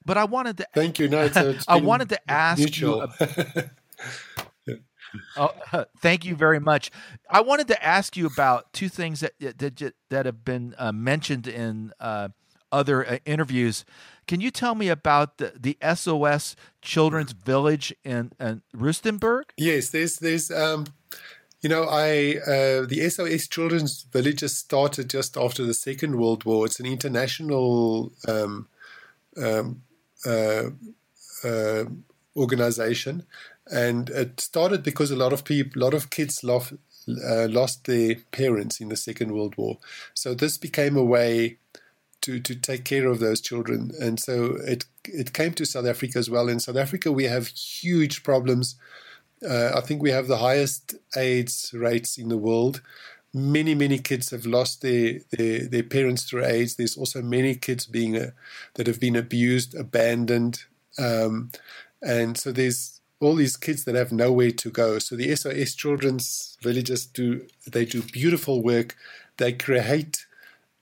[0.07, 1.09] But I wanted to Thank you.
[1.09, 3.09] No, it's, it's I wanted to ask mutual.
[4.67, 4.79] you.
[5.37, 5.51] Oh,
[6.01, 6.91] thank you very much.
[7.31, 11.47] I wanted to ask you about two things that that that have been uh, mentioned
[11.47, 12.29] in uh,
[12.71, 13.85] other uh, interviews.
[14.27, 19.45] Can you tell me about the, the SOS Children's Village in, in Rustenburg?
[19.57, 20.87] Yes, there's there's um,
[21.65, 26.67] you know, I uh, the SOS Children's Villages started just after the Second World War.
[26.67, 28.69] It's an international um,
[29.43, 29.81] um,
[30.27, 30.65] uh,
[31.43, 31.85] uh,
[32.37, 33.25] organization,
[33.73, 36.75] and it started because a lot of people, a lot of kids lost
[37.09, 39.79] uh, lost their parents in the Second World War.
[40.13, 41.57] So this became a way
[42.21, 46.19] to to take care of those children, and so it it came to South Africa
[46.19, 46.51] as well.
[46.51, 48.77] In South Africa, we have huge problems.
[49.45, 52.81] Uh, I think we have the highest AIDS rates in the world.
[53.33, 56.77] Many many kids have lost their their, their parents through AIDS.
[56.77, 58.31] There's also many kids being uh,
[58.75, 60.65] that have been abused, abandoned,
[60.99, 61.51] um,
[62.01, 64.99] and so there's all these kids that have nowhere to go.
[64.99, 68.97] So the SOS Children's Villages do they do beautiful work.
[69.39, 70.27] They create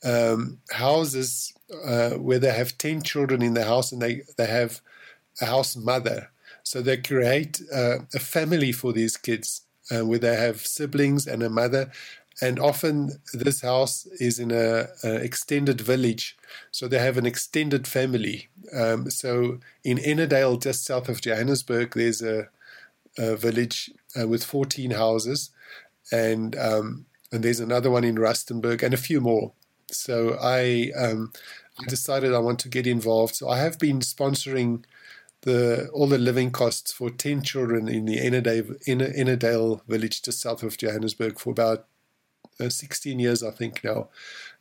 [0.05, 4.81] um, houses uh, where they have 10 children in the house and they, they have
[5.41, 6.31] a house mother.
[6.63, 11.43] So they create uh, a family for these kids uh, where they have siblings and
[11.43, 11.91] a mother.
[12.41, 16.37] And often this house is in a, a extended village.
[16.71, 18.49] So they have an extended family.
[18.75, 22.49] Um, so in Ennerdale, just south of Johannesburg, there's a,
[23.19, 25.51] a village uh, with 14 houses.
[26.11, 29.53] And, um, and there's another one in Rustenburg and a few more.
[29.91, 31.33] So I, um,
[31.81, 33.35] I decided I want to get involved.
[33.35, 34.85] So I have been sponsoring
[35.43, 40.77] the all the living costs for 10 children in the Ennerdale village just south of
[40.77, 41.87] Johannesburg for about
[42.61, 44.09] uh, 16 years, I think now.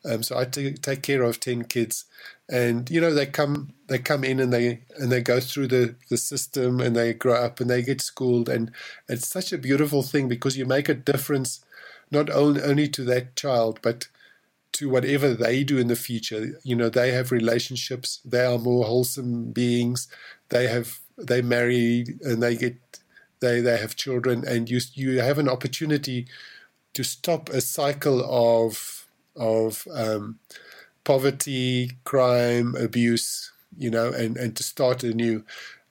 [0.04, 2.06] Um, so I t- take care of 10 kids
[2.50, 5.96] and you know they come they come in and they and they go through the
[6.10, 8.72] the system and they grow up and they get schooled and
[9.08, 11.64] it's such a beautiful thing because you make a difference
[12.10, 14.08] not only only to that child but
[14.74, 16.60] to whatever they do in the future.
[16.64, 18.20] You know, they have relationships.
[18.24, 20.08] They are more wholesome beings.
[20.52, 22.78] They have they marry and they get
[23.42, 26.28] they they have children, and you you have an opportunity
[26.94, 30.40] to stop a cycle of of um,
[31.04, 33.52] poverty, crime, abuse.
[33.78, 35.44] You know, and and to start anew.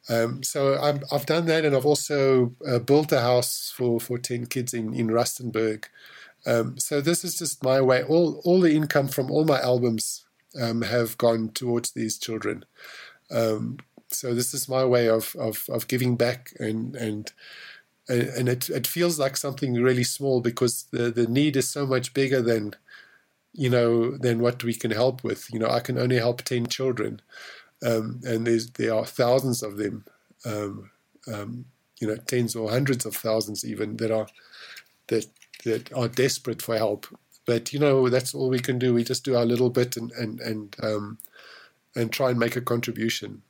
[0.08, 4.18] Um, so I'm, I've done that, and I've also uh, built a house for, for
[4.18, 5.86] ten kids in in Rustenburg,
[6.46, 8.02] Um, so this is just my way.
[8.04, 10.24] All all the income from all my albums
[10.60, 12.64] um, have gone towards these children.
[14.12, 17.32] So this is my way of of, of giving back, and and
[18.08, 22.14] and it it feels like something really small because the the need is so much
[22.14, 22.74] bigger than
[23.52, 25.52] you know than what we can help with.
[25.52, 27.20] You know, I can only help ten children,
[27.84, 30.04] um, and there are thousands of them.
[30.46, 30.90] Um,
[31.32, 31.66] um,
[32.00, 34.26] you know, tens or hundreds of thousands even that are
[35.08, 35.26] that
[35.64, 37.06] that are desperate for help.
[37.46, 38.94] But you know, that's all we can do.
[38.94, 41.18] We just do our little bit and and and um,
[41.96, 43.42] and try and make a contribution.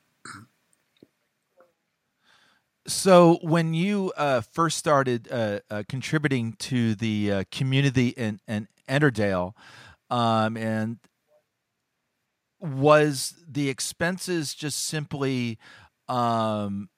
[2.87, 8.69] So, when you uh, first started uh, uh, contributing to the uh, community in, in
[8.89, 9.53] Ennerdale,
[10.09, 10.99] um, and
[12.59, 15.59] was the expenses just simply
[16.09, 16.89] um,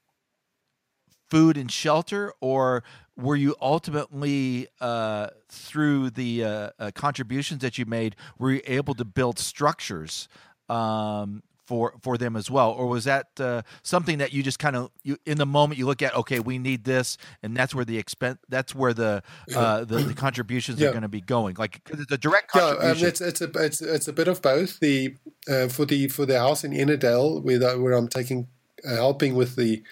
[1.30, 2.84] food and shelter, or
[3.16, 9.04] were you ultimately uh, through the uh, contributions that you made were you able to
[9.04, 10.28] build structures
[10.68, 14.76] um, for for them as well, or was that uh, something that you just kind
[14.76, 16.14] of you in the moment you look at?
[16.16, 19.22] Okay, we need this, and that's where the expense that's where the
[19.54, 20.88] uh, the, the contributions Yeah.
[20.88, 21.56] are going to be going.
[21.58, 21.80] Like
[22.10, 24.80] a direct Yeah, um, it's it's a it's it's a bit of both.
[24.80, 25.16] The
[25.48, 28.48] uh, for the for the house in Ennerdale, where where I'm taking
[28.86, 29.82] uh, helping with the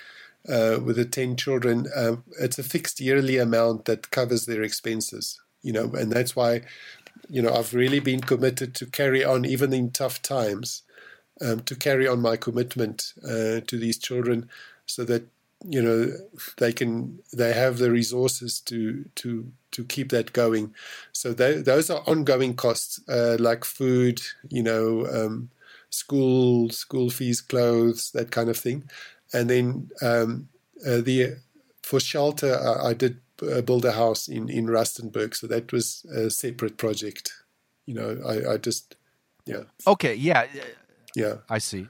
[0.49, 5.41] uh, with the ten children, um, it's a fixed yearly amount that covers their expenses.
[5.63, 6.63] You know, and that's why
[7.29, 10.83] you know I've really been committed to carry on even in tough times,
[11.41, 14.49] um, to carry on my commitment uh, to these children,
[14.87, 15.27] so that
[15.69, 16.13] you know
[16.57, 20.75] they can they have the resources to to to keep that going.
[21.13, 25.51] So tho- those are ongoing costs uh, like food, you know, um,
[25.91, 28.89] school school fees, clothes, that kind of thing,
[29.33, 30.49] and then um,
[30.87, 31.37] uh, the
[31.83, 36.05] for shelter I, I did uh, build a house in in Rustenburg, so that was
[36.07, 37.33] a separate project.
[37.87, 38.97] You know, I, I just
[39.45, 40.47] yeah okay, yeah,
[41.15, 41.87] yeah I see.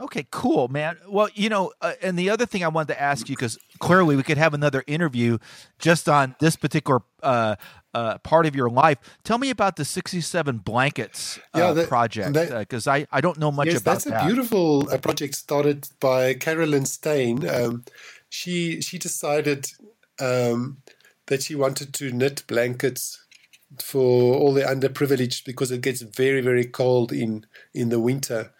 [0.00, 0.96] Okay, cool, man.
[1.08, 4.14] Well, you know, uh, and the other thing I wanted to ask you because clearly
[4.14, 5.38] we could have another interview
[5.80, 7.56] just on this particular uh,
[7.94, 8.98] uh, part of your life.
[9.24, 13.50] Tell me about the sixty-seven blankets uh, Yeah, that- project because I I don't know
[13.50, 14.22] much yes, about that's that.
[14.22, 17.48] a beautiful uh, project started by Carolyn Steyn.
[17.48, 17.84] Um,
[18.28, 19.66] she she decided
[20.20, 20.78] um,
[21.26, 23.18] that she wanted to knit blankets
[23.82, 28.52] for all the underprivileged because it gets very very cold in in the winter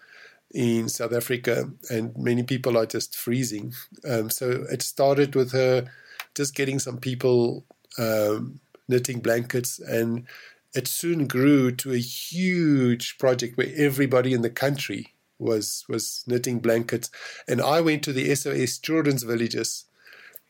[0.51, 3.75] in South Africa, and many people are just freezing.
[4.09, 5.91] Um, so it started with her
[6.35, 7.65] just getting some people
[7.99, 10.27] um, knitting blankets, and
[10.75, 16.61] it soon grew to a huge project where everybody in the country was was knitting
[16.61, 17.11] blankets.
[17.47, 19.85] And I went to the SOS Children's Villages,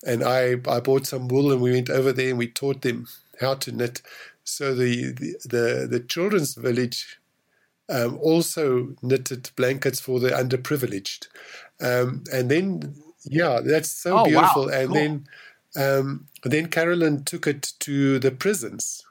[0.07, 3.07] and I I bought some wool, and we went over there and we taught them
[3.41, 4.03] how to knit.
[4.49, 7.19] So the the the, the children's village
[7.89, 11.29] um, also knitted blankets for the underprivileged.
[11.81, 12.95] Um, and then,
[13.25, 14.31] yeah, that's so Oh, wow.
[14.33, 14.69] beautiful.
[14.69, 14.97] And Cool.
[14.97, 15.29] then,
[15.77, 19.05] um, then Carolyn took it to the prisons.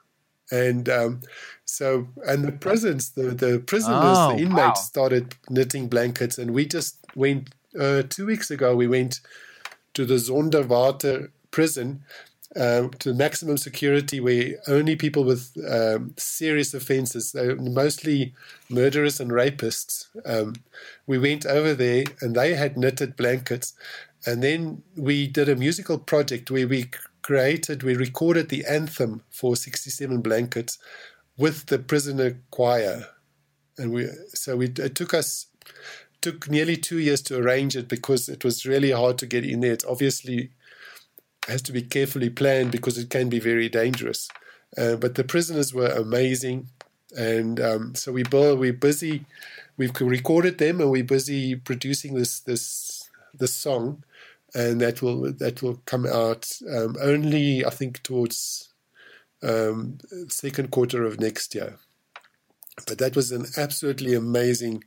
[0.50, 1.20] And um,
[1.64, 4.84] so, and the prisons, the, the prisoners, Oh, the inmates wow.
[4.84, 6.38] started knitting blankets.
[6.38, 9.20] And we just went, uh, two weeks ago, we went
[9.94, 12.04] to the Zonderwater prison
[12.56, 18.34] um, to maximum security where only people with um, serious offenses, uh, mostly
[18.68, 20.54] murderers and rapists, um,
[21.06, 23.74] we went over there and they had knitted blankets.
[24.26, 26.90] And then we did a musical project where we
[27.22, 30.78] created, we recorded the anthem for 67 blankets
[31.36, 33.06] with the prisoner choir.
[33.76, 35.46] And we, so we, it took us
[36.20, 39.60] took nearly two years to arrange it because it was really hard to get in
[39.60, 39.72] there.
[39.72, 40.50] It's obviously
[41.48, 44.28] has to be carefully planned because it can be very dangerous.
[44.76, 46.68] Uh, but the prisoners were amazing,
[47.16, 49.24] and um, so we build, we're busy.
[49.76, 54.04] We've recorded them, and we're busy producing this this this song,
[54.54, 58.68] and that will that will come out um, only I think towards
[59.42, 59.98] um,
[60.28, 61.76] second quarter of next year.
[62.86, 64.84] But that was an absolutely amazing,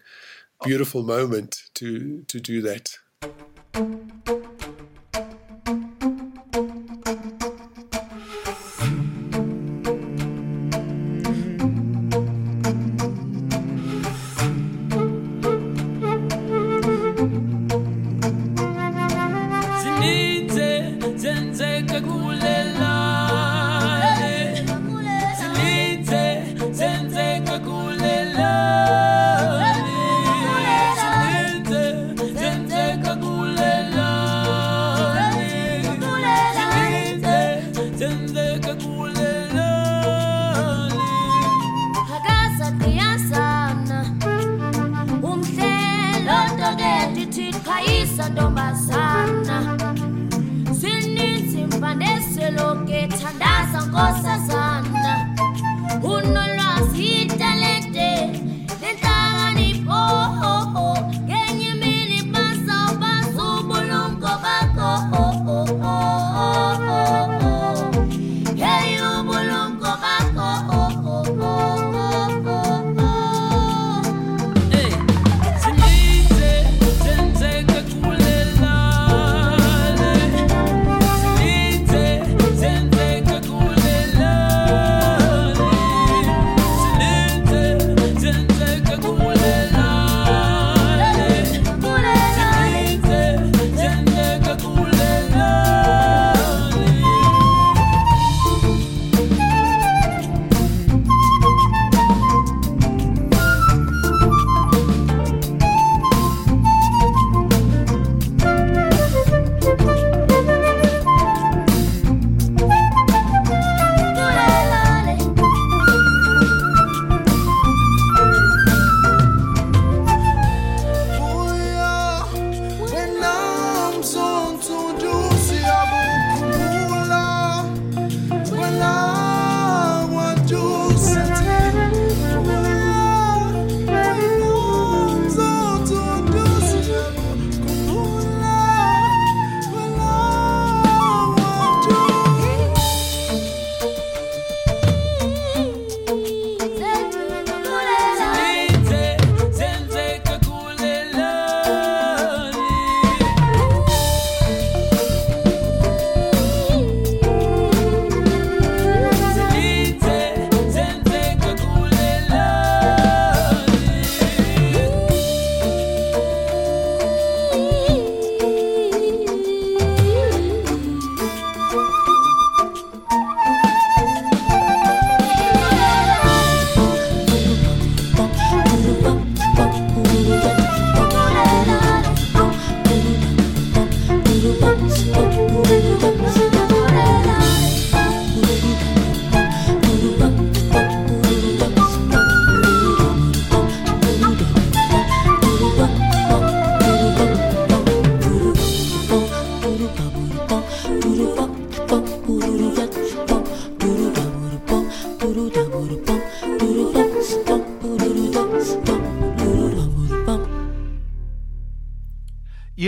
[0.63, 2.97] beautiful moment to to do that.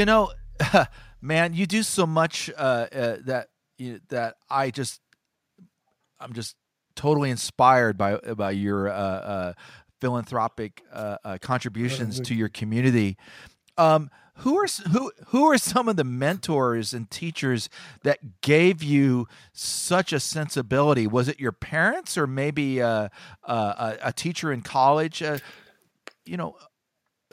[0.03, 0.33] You know,
[1.21, 3.47] man, you do so much uh, uh, that
[3.77, 4.99] you, that I just
[6.19, 6.57] I'm just
[6.93, 9.53] totally inspired by by your uh, uh,
[10.01, 13.15] philanthropic uh, uh, contributions to your community.
[13.77, 14.09] Um,
[14.39, 17.69] who are who who are some of the mentors and teachers
[18.03, 21.07] that gave you such a sensibility?
[21.07, 23.07] Was it your parents or maybe uh,
[23.43, 25.23] a, a teacher in college?
[26.25, 26.57] You know,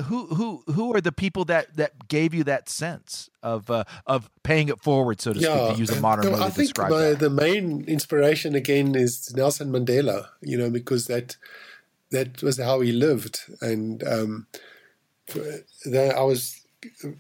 [0.03, 4.31] who who who are the people that that gave you that sense of uh, of
[4.43, 6.69] paying it forward, so to speak, to use a modern no, way to I think
[6.69, 10.29] describe my, the main inspiration again is Nelson Mandela.
[10.41, 11.37] You know, because that
[12.11, 14.47] that was how he lived, and um,
[15.85, 16.61] that I was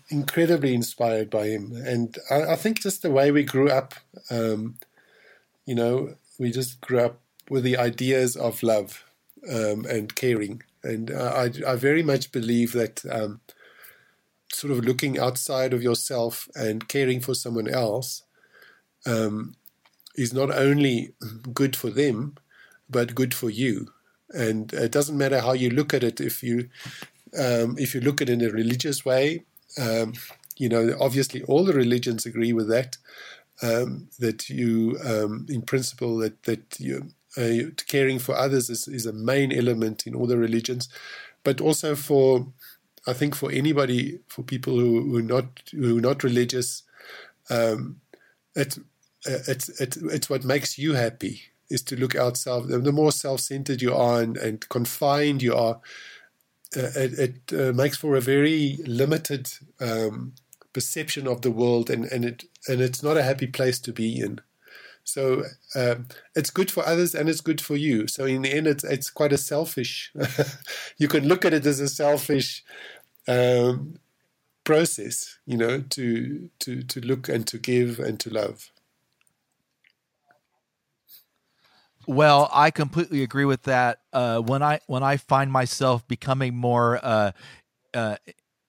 [0.08, 1.72] incredibly inspired by him.
[1.84, 3.94] And I, I think just the way we grew up,
[4.30, 4.76] um,
[5.66, 9.04] you know, we just grew up with the ideas of love
[9.48, 10.62] um, and caring.
[10.82, 13.40] And I, I very much believe that um,
[14.52, 18.22] sort of looking outside of yourself and caring for someone else
[19.06, 19.54] um,
[20.16, 21.12] is not only
[21.52, 22.36] good for them,
[22.88, 23.92] but good for you.
[24.30, 26.20] And it doesn't matter how you look at it.
[26.20, 26.68] If you
[27.38, 29.44] um, if you look at it in a religious way,
[29.78, 30.14] um,
[30.56, 32.96] you know, obviously all the religions agree with that.
[33.62, 39.06] Um, that you, um, in principle, that that you, uh, caring for others is, is
[39.06, 40.88] a main element in all the religions,
[41.44, 42.46] but also for,
[43.06, 46.82] I think, for anybody, for people who, who are not who are not religious,
[47.48, 48.00] um,
[48.54, 48.78] it's
[49.24, 52.68] it's it's it's what makes you happy is to look outside.
[52.68, 55.80] The more self-centered you are and, and confined you are,
[56.76, 59.48] uh, it, it uh, makes for a very limited
[59.80, 60.34] um,
[60.72, 64.18] perception of the world, and and it and it's not a happy place to be
[64.20, 64.40] in.
[65.10, 68.06] So um, it's good for others and it's good for you.
[68.06, 70.12] So in the end, it's it's quite a selfish.
[70.98, 72.64] you can look at it as a selfish
[73.26, 73.98] um,
[74.64, 78.70] process, you know, to to to look and to give and to love.
[82.06, 84.00] Well, I completely agree with that.
[84.12, 87.32] Uh, when I when I find myself becoming more uh,
[87.94, 88.16] uh,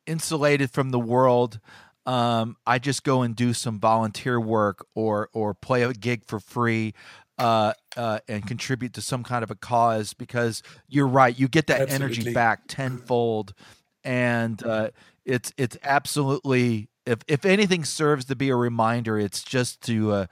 [0.05, 1.59] insulated from the world,
[2.06, 6.40] um, I just go and do some volunteer work or or play a gig for
[6.40, 6.94] free.
[7.38, 11.40] Uh, uh, and contribute to some kind of a cause because you're right.
[11.40, 13.56] You get that energy back tenfold,
[14.03, 14.91] and uh,
[15.26, 20.26] it's it's absolutely if if anything serves to be a reminder, it's just to uh,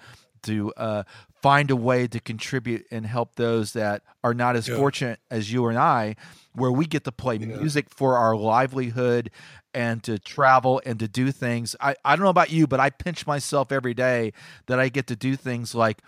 [0.43, 1.03] to uh,
[1.41, 4.75] find a way to contribute and help those that are not as Yeah.
[4.75, 6.15] fortunate as you and I,
[6.53, 9.31] where we get to play music for our livelihood
[9.73, 11.75] and to travel and to do things.
[11.79, 14.33] I, I don't know about you, but I pinch myself every day
[14.67, 16.01] that I get to do things like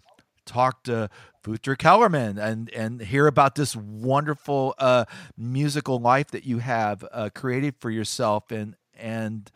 [0.46, 1.10] talk to
[1.46, 5.06] Wouter Kellerman and and hear about this wonderful uh,
[5.38, 9.50] musical life that you have uh, created for yourself and and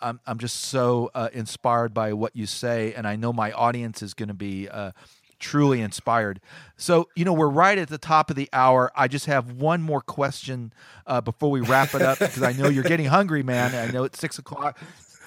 [0.00, 4.02] I'm I'm just so uh, inspired by what you say and I know my audience
[4.02, 4.92] is going to be uh,
[5.42, 6.40] truly inspired.
[6.76, 8.90] So you know we're right at the top of the hour.
[8.96, 10.72] I just have one more question
[11.06, 13.74] uh, before we wrap it up because I know you're getting hungry, man.
[13.74, 14.78] I know it's six o'clock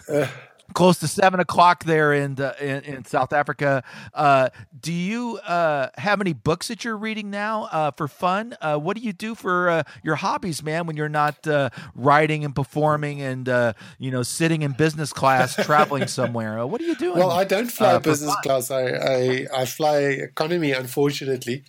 [0.73, 3.83] close to seven o'clock there in uh, in, in South Africa.
[4.13, 8.55] Uh, do you uh, have any books that you're reading now uh, for fun?
[8.61, 10.85] Uh, what do you do for uh, your hobbies, man?
[10.87, 15.55] When you're not uh, writing and performing and uh, you know sitting in business class,
[15.55, 17.19] traveling somewhere, uh, what are you doing?
[17.19, 18.43] Well, I don't fly business fun?
[18.43, 18.71] class.
[18.71, 21.63] I, I I fly economy, unfortunately.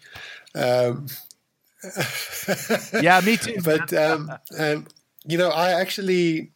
[0.55, 1.07] Um,
[3.03, 3.57] Yeah, me too.
[3.63, 4.87] but um, um,
[5.25, 6.53] you know, I actually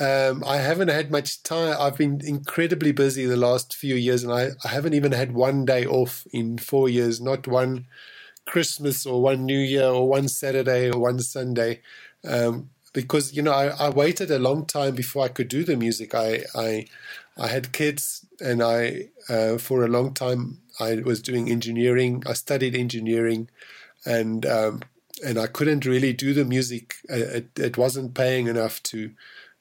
[0.00, 1.76] um, I haven't had much time.
[1.78, 5.64] I've been incredibly busy the last few years, and I, I haven't even had one
[5.64, 7.20] day off in four years.
[7.20, 7.86] Not one
[8.46, 11.80] Christmas or one New Year or one Saturday or one Sunday.
[12.24, 15.76] Um, because you know, I, I waited a long time before I could do the
[15.76, 16.14] music.
[16.14, 16.86] I I,
[17.38, 22.22] I had kids, and I uh, for a long time I was doing engineering.
[22.26, 23.48] I studied engineering,
[24.06, 24.82] and um,
[25.24, 26.96] and I couldn't really do the music.
[27.10, 29.12] Uh, It, it wasn't paying enough to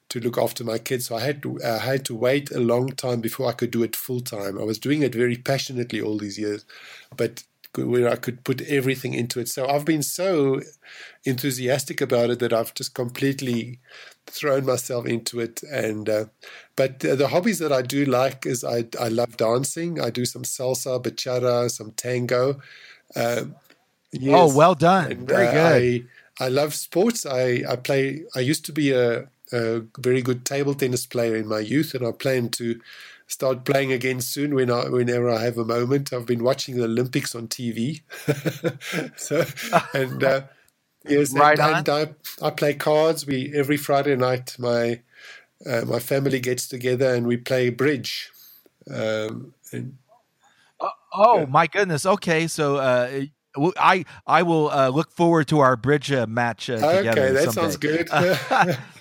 [0.09, 1.07] to look after my kids.
[1.07, 3.83] So I had to I had to wait a long time before I could do
[3.83, 4.59] it full time.
[4.59, 6.65] I was doing it very passionately all these years,
[7.15, 7.43] but
[7.77, 9.47] where I could put everything into it.
[9.47, 10.61] So I've been so
[11.23, 13.79] enthusiastic about it that I've just completely
[14.25, 15.61] thrown myself into it.
[15.63, 16.25] And uh,
[16.75, 20.01] but uh, the hobbies that I do like is I I love dancing.
[20.01, 22.59] I do some salsa, bachata, some tango.
[23.15, 23.55] Um,
[24.11, 24.33] yes.
[24.35, 25.11] Oh, well done.
[25.11, 26.05] And, Very uh, good.
[26.39, 27.25] I, I love sports.
[27.25, 28.23] I, I play.
[28.35, 32.05] I used to be a, a very good table tennis player in my youth, and
[32.05, 32.79] I plan to
[33.27, 36.11] start playing again soon when I, whenever I have a moment.
[36.11, 38.01] I've been watching the Olympics on TV,
[39.15, 39.45] so
[39.93, 40.41] and uh,
[41.07, 41.89] yes, Right and, and
[42.41, 43.25] I, I play cards.
[43.25, 45.01] We every Friday night my
[45.65, 48.29] uh, my family gets together and we play bridge.
[48.89, 49.97] Um, and
[51.13, 52.05] Oh my goodness.
[52.05, 53.21] Okay, so uh,
[53.77, 57.09] I I will uh, look forward to our bridge uh, match uh, together.
[57.09, 57.61] okay, that someday.
[57.61, 58.79] sounds good.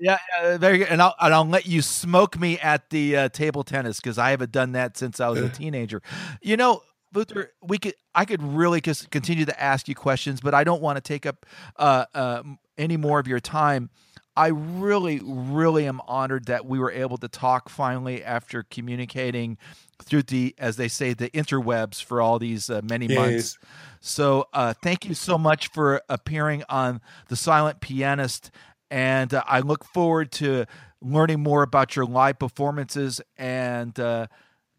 [0.00, 0.88] Yeah, uh, very good.
[0.88, 4.30] And I'll and I'll let you smoke me at the uh, table tennis because I
[4.30, 6.02] haven't done that since I was a teenager.
[6.40, 6.82] You know,
[7.12, 10.80] Wouter, we could I could really just continue to ask you questions, but I don't
[10.80, 11.44] want to take up
[11.76, 12.42] uh, uh,
[12.78, 13.90] any more of your time.
[14.36, 19.58] I really, really am honored that we were able to talk finally after communicating
[20.02, 23.58] through the, as they say, the interwebs for all these uh, many months.
[24.00, 28.50] So uh, thank you so much for appearing on The Silent Pianist.
[28.90, 30.66] And uh, I look forward to
[31.00, 34.26] learning more about your live performances and uh,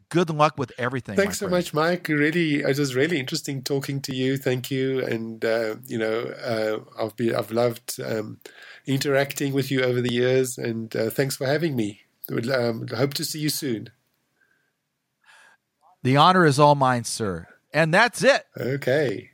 [0.09, 1.15] good luck with everything.
[1.15, 2.07] Thanks so much, Mike.
[2.09, 4.37] Really, it was really interesting talking to you.
[4.37, 8.39] Thank you, and uh, you know, uh, I've been, I've loved um,
[8.85, 12.01] interacting with you over the years, and uh, thanks for having me.
[12.29, 13.89] Would um, hope to see you soon.
[16.03, 17.47] The honor is all mine, sir.
[17.73, 18.45] And that's it.
[18.57, 19.30] Okay.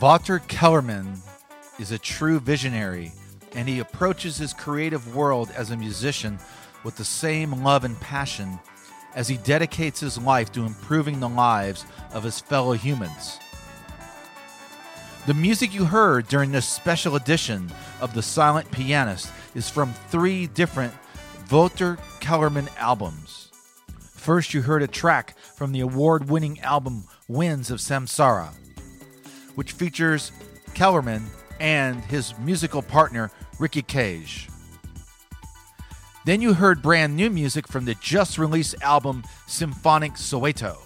[0.00, 1.20] Wouter Kellerman
[1.78, 3.12] is a true visionary,
[3.54, 6.38] and he approaches his creative world as a musician
[6.84, 8.58] with the same love and passion
[9.14, 13.38] as he dedicates his life to improving the lives of his fellow humans.
[15.26, 17.70] The music you heard during this special edition
[18.00, 20.94] of The Silent Pianist is from three different
[21.50, 23.50] Wouter Kellerman albums.
[23.98, 28.54] First, you heard a track from the award winning album Winds of Samsara,
[29.60, 30.32] which features
[30.72, 31.22] Kellerman
[31.60, 34.48] and his musical partner Ricky Kej.
[36.24, 40.78] Then you heard brand new music from the just released album Symphonic Soweto.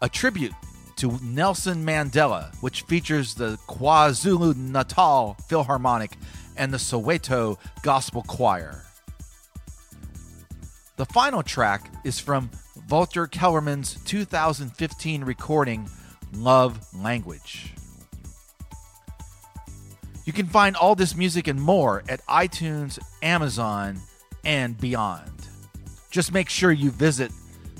[0.00, 0.52] A tribute
[0.94, 6.16] to Nelson Mandela, which features the KwaZulu Natal Philharmonic
[6.56, 8.84] and the Soweto Gospel Choir.
[10.98, 12.48] The final track is from
[12.88, 15.90] Wouter Kellerman's 2015 recording
[16.34, 17.74] Love Language.
[20.24, 24.00] You can find all this music and more at iTunes, Amazon,
[24.44, 25.30] and beyond.
[26.10, 27.32] Just make sure you visit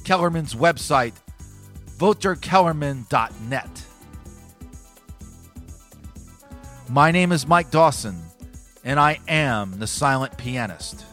[0.05, 1.13] Kellerman's website,
[1.99, 3.87] wouterkellerman.net.
[6.89, 8.21] My name is Mike Dawson,
[8.85, 11.07] and I am the silent pianist.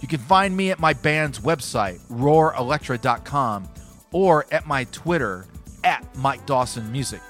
[0.00, 3.68] You can find me at my band's website, roarelectra.com,
[4.12, 5.46] or at my Twitter,
[5.84, 7.20] at Mike Dawson Music.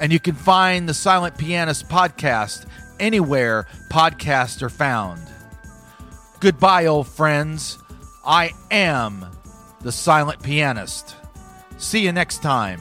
[0.00, 2.66] And you can find the Silent Pianist podcast
[2.98, 5.20] anywhere podcasts are found.
[6.40, 7.78] Goodbye, old friends.
[8.24, 9.26] I am
[9.82, 11.16] the Silent Pianist.
[11.78, 12.80] See you next time.